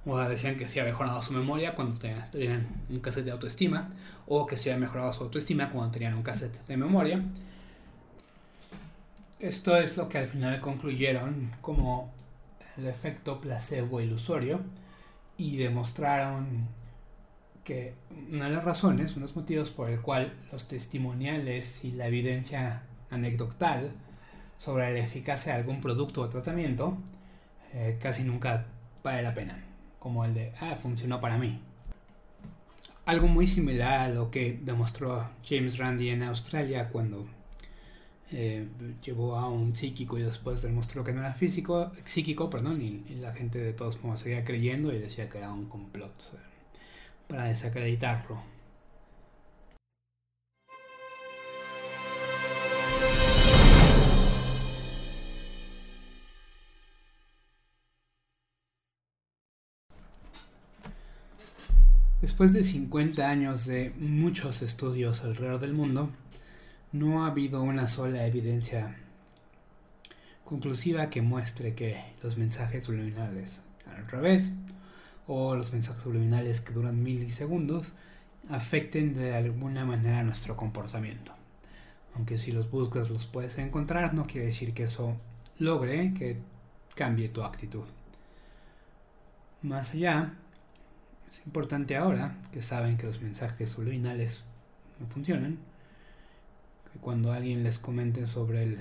O 0.07 0.19
decían 0.19 0.57
que 0.57 0.67
se 0.67 0.81
había 0.81 0.93
mejorado 0.93 1.23
su 1.23 1.33
memoria 1.33 1.75
cuando 1.75 1.99
tenían 1.99 2.67
un 2.89 3.01
cassette 3.01 3.27
de 3.27 3.33
autoestima, 3.33 3.91
o 4.27 4.47
que 4.47 4.57
se 4.57 4.73
había 4.73 4.87
mejorado 4.87 5.13
su 5.13 5.25
autoestima 5.25 5.71
cuando 5.71 5.93
tenían 5.93 6.15
un 6.15 6.23
cassette 6.23 6.67
de 6.67 6.77
memoria. 6.77 7.23
Esto 9.39 9.77
es 9.77 9.97
lo 9.97 10.09
que 10.09 10.19
al 10.19 10.27
final 10.27 10.61
concluyeron 10.61 11.51
como 11.61 12.13
el 12.77 12.87
efecto 12.87 13.41
placebo 13.41 14.01
ilusorio 14.01 14.61
y 15.37 15.57
demostraron 15.57 16.69
que 17.65 17.95
una 18.31 18.49
de 18.49 18.55
las 18.55 18.65
razones, 18.65 19.17
unos 19.17 19.37
motivos 19.37 19.71
por 19.71 19.91
el 19.91 20.01
cual 20.01 20.33
los 20.51 20.67
testimoniales 20.69 21.85
y 21.85 21.93
la 21.93 22.07
evidencia 22.07 22.83
anecdotal 23.11 23.93
sobre 24.59 24.93
la 24.93 25.01
eficacia 25.01 25.53
de 25.53 25.59
algún 25.61 25.81
producto 25.81 26.23
o 26.23 26.29
tratamiento 26.29 26.97
eh, 27.73 27.99
casi 28.01 28.25
nunca 28.25 28.67
vale 29.03 29.23
la 29.23 29.35
pena 29.35 29.70
como 30.01 30.25
el 30.25 30.35
de, 30.35 30.53
ah, 30.61 30.75
funcionó 30.75 31.21
para 31.21 31.39
mí. 31.39 31.61
Algo 33.05 33.29
muy 33.29 33.47
similar 33.47 34.01
a 34.01 34.09
lo 34.09 34.31
que 34.31 34.59
demostró 34.61 35.31
James 35.49 35.79
Randi 35.79 36.09
en 36.09 36.25
Australia 36.25 36.89
cuando 36.89 37.27
eh, 38.33 38.69
llevó 39.05 39.37
a 39.37 39.49
un 39.49 39.75
psíquico 39.75 40.19
y 40.19 40.23
después 40.23 40.63
demostró 40.63 41.05
que 41.05 41.13
no 41.13 41.21
era 41.21 41.35
físico, 41.35 41.93
psíquico, 42.05 42.49
perdón, 42.49 42.81
y, 42.81 43.15
la 43.17 43.33
gente 43.35 43.59
de 43.59 43.73
todos 43.73 44.03
modos 44.03 44.21
seguía 44.21 44.45
creyendo 44.45 44.93
y 44.93 44.99
decía 44.99 45.29
que 45.29 45.39
era 45.39 45.53
un 45.53 45.67
complot 45.67 46.13
para 47.29 47.45
desacreditarlo. 47.45 48.41
Después 62.41 62.55
de 62.55 62.65
50 62.65 63.29
años 63.29 63.67
de 63.67 63.93
muchos 63.99 64.63
estudios 64.63 65.23
alrededor 65.25 65.61
del 65.61 65.75
mundo, 65.75 66.09
no 66.91 67.23
ha 67.23 67.27
habido 67.27 67.61
una 67.61 67.87
sola 67.87 68.27
evidencia 68.27 68.97
conclusiva 70.47 71.11
que 71.11 71.21
muestre 71.21 71.75
que 71.75 72.03
los 72.23 72.39
mensajes 72.39 72.85
subliminales 72.85 73.61
al 73.95 74.09
revés 74.09 74.53
o 75.27 75.55
los 75.55 75.75
mensajes 75.75 76.03
subliminales 76.03 76.63
que 76.63 76.73
duran 76.73 77.03
milisegundos 77.03 77.93
afecten 78.49 79.15
de 79.15 79.35
alguna 79.35 79.85
manera 79.85 80.23
nuestro 80.23 80.57
comportamiento. 80.57 81.35
Aunque 82.15 82.39
si 82.39 82.53
los 82.53 82.71
buscas 82.71 83.11
los 83.11 83.27
puedes 83.27 83.59
encontrar, 83.59 84.15
no 84.15 84.25
quiere 84.25 84.47
decir 84.47 84.73
que 84.73 84.85
eso 84.85 85.15
logre 85.59 86.15
que 86.15 86.39
cambie 86.95 87.29
tu 87.29 87.43
actitud. 87.43 87.85
Más 89.61 89.93
allá, 89.93 90.37
es 91.31 91.41
importante 91.47 91.97
ahora 91.97 92.37
que 92.53 92.63
saben 92.63 92.97
que 92.97 93.07
los 93.07 93.21
mensajes 93.21 93.71
subliminales 93.71 94.43
no 94.99 95.07
funcionan, 95.07 95.59
que 96.93 96.99
cuando 96.99 97.33
alguien 97.33 97.63
les 97.63 97.79
comente 97.79 98.27
sobre 98.27 98.65
el 98.65 98.79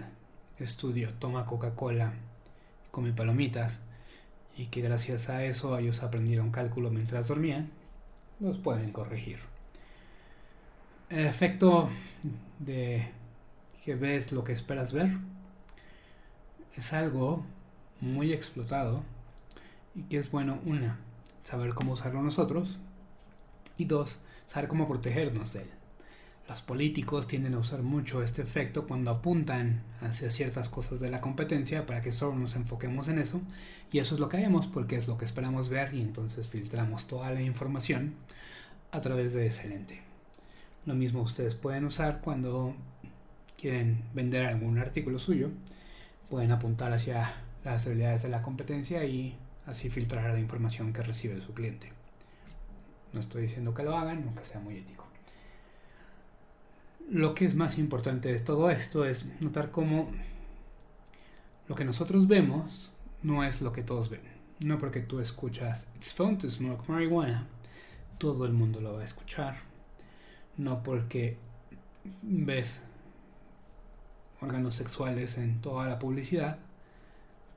estudio 0.58 1.14
toma 1.14 1.46
Coca-Cola 1.46 2.14
come 2.92 3.14
palomitas 3.14 3.82
y 4.58 4.66
que 4.66 4.82
gracias 4.82 5.30
a 5.30 5.44
eso 5.44 5.78
ellos 5.78 6.02
aprendieron 6.02 6.52
cálculo 6.52 6.90
mientras 6.90 7.28
dormían, 7.28 7.70
los 8.40 8.58
pueden 8.58 8.92
corregir. 8.92 9.40
El 11.10 11.26
efecto 11.26 11.90
de 12.58 13.12
que 13.84 13.96
ves 13.96 14.32
lo 14.32 14.44
que 14.44 14.54
esperas 14.54 14.92
ver 14.92 15.10
es 16.76 16.94
algo 16.94 17.46
muy 18.02 18.34
explotado 18.34 19.04
y 19.96 20.04
que 20.04 20.18
es 20.18 20.32
bueno 20.32 20.60
una 20.66 21.00
saber 21.50 21.74
cómo 21.74 21.94
usarlo 21.94 22.22
nosotros. 22.22 22.78
Y 23.78 23.86
dos, 23.86 24.18
saber 24.46 24.70
cómo 24.70 24.88
protegernos 24.88 25.54
de 25.54 25.62
él. 25.62 25.70
Los 26.48 26.62
políticos 26.62 27.28
tienden 27.28 27.54
a 27.54 27.60
usar 27.60 27.82
mucho 27.82 28.22
este 28.24 28.42
efecto 28.42 28.88
cuando 28.88 29.12
apuntan 29.12 29.82
hacia 30.02 30.30
ciertas 30.32 30.70
cosas 30.70 31.00
de 31.00 31.10
la 31.10 31.22
competencia 31.22 31.86
para 31.86 32.02
que 32.02 32.12
solo 32.12 32.36
nos 32.36 32.56
enfoquemos 32.56 33.08
en 33.08 33.20
eso. 33.20 33.42
Y 33.92 34.00
eso 34.00 34.16
es 34.16 34.22
lo 34.22 34.30
que 34.30 34.38
hacemos 34.38 34.68
porque 34.68 34.96
es 34.96 35.08
lo 35.08 35.18
que 35.18 35.26
esperamos 35.26 35.70
ver 35.70 35.94
y 35.94 36.02
entonces 36.02 36.48
filtramos 36.48 37.08
toda 37.08 37.32
la 37.32 37.42
información 37.42 38.14
a 38.92 39.02
través 39.02 39.34
de 39.34 39.48
ese 39.48 39.68
lente. 39.68 40.02
Lo 40.86 40.94
mismo 40.94 41.22
ustedes 41.22 41.56
pueden 41.56 41.86
usar 41.86 42.22
cuando 42.22 42.76
quieren 43.58 44.04
vender 44.14 44.46
algún 44.46 44.78
artículo 44.78 45.20
suyo. 45.20 45.50
Pueden 46.30 46.52
apuntar 46.52 46.94
hacia 46.94 47.32
las 47.64 47.86
habilidades 47.88 48.24
de 48.24 48.30
la 48.30 48.42
competencia 48.42 49.04
y 49.06 49.36
así 49.70 49.90
filtrar 49.90 50.34
la 50.34 50.40
información 50.40 50.92
que 50.92 51.04
recibe 51.04 51.40
su 51.42 51.54
cliente. 51.54 51.92
No 53.14 53.20
estoy 53.20 53.44
diciendo 53.44 53.74
que 53.74 53.84
lo 53.84 53.96
hagan, 53.96 54.24
aunque 54.26 54.46
sea 54.46 54.60
muy 54.60 54.78
ético. 54.78 55.06
Lo 57.10 57.34
que 57.34 57.46
es 57.46 57.56
más 57.56 57.78
importante 57.78 58.32
de 58.32 58.40
todo 58.40 58.70
esto 58.70 59.06
es 59.06 59.26
notar 59.42 59.72
cómo 59.72 60.12
lo 61.68 61.76
que 61.76 61.86
nosotros 61.86 62.28
vemos 62.28 62.92
no 63.24 63.44
es 63.44 63.62
lo 63.62 63.72
que 63.72 63.84
todos 63.84 64.10
ven. 64.10 64.22
No 64.60 64.78
porque 64.78 65.00
tú 65.02 65.20
escuchas 65.20 65.88
It's 65.96 66.14
fun 66.14 66.38
to 66.38 66.50
smoke 66.50 66.88
marijuana, 66.90 67.48
todo 68.18 68.46
el 68.46 68.54
mundo 68.54 68.82
lo 68.82 68.94
va 68.94 69.02
a 69.02 69.06
escuchar. 69.06 69.58
No 70.58 70.84
porque 70.84 71.38
ves 72.22 72.82
órganos 74.42 74.76
sexuales 74.76 75.38
en 75.38 75.62
toda 75.62 75.88
la 75.88 76.00
publicidad, 76.00 76.60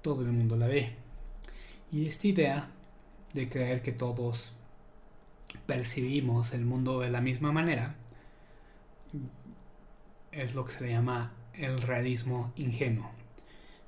todo 0.03 0.23
el 0.23 0.33
mundo 0.33 0.57
la 0.57 0.67
ve. 0.67 0.97
Y 1.93 2.07
esta 2.07 2.27
idea 2.27 2.71
de 3.35 3.51
creer 3.51 3.83
que 3.83 3.93
todos 3.93 4.51
percibimos 5.67 6.55
el 6.55 6.65
mundo 6.65 7.01
de 7.01 7.11
la 7.11 7.21
misma 7.21 7.53
manera 7.53 7.97
es 10.31 10.55
lo 10.55 10.65
que 10.65 10.73
se 10.73 10.87
le 10.87 10.93
llama 10.93 11.35
el 11.53 11.77
realismo 11.83 12.51
ingenuo. 12.57 13.11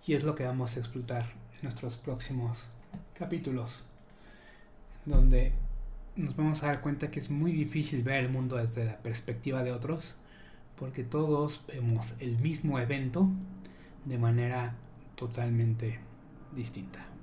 Y 0.07 0.13
es 0.13 0.23
lo 0.23 0.35
que 0.35 0.45
vamos 0.45 0.77
a 0.77 0.81
explotar 0.81 1.33
en 1.55 1.61
nuestros 1.63 1.97
próximos 1.97 2.69
capítulos, 3.15 3.83
donde 5.07 5.53
nos 6.15 6.37
vamos 6.37 6.63
a 6.63 6.67
dar 6.67 6.83
cuenta 6.83 7.11
que 7.11 7.21
es 7.21 7.31
muy 7.31 7.53
difícil 7.53 8.03
ver 8.03 8.23
el 8.23 8.29
mundo 8.29 8.57
desde 8.57 8.85
la 8.85 8.99
perspectiva 8.99 9.63
de 9.63 9.73
otros, 9.73 10.15
porque 10.77 11.05
todos 11.05 11.65
vemos 11.67 12.13
el 12.19 12.37
mismo 12.37 12.79
evento 12.79 13.31
de 14.05 14.19
manera 14.19 14.77
totalmente 15.17 16.01
distinta. 16.55 17.14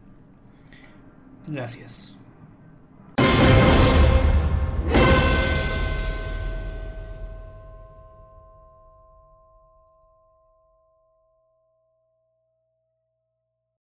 Gracias. 1.47 2.17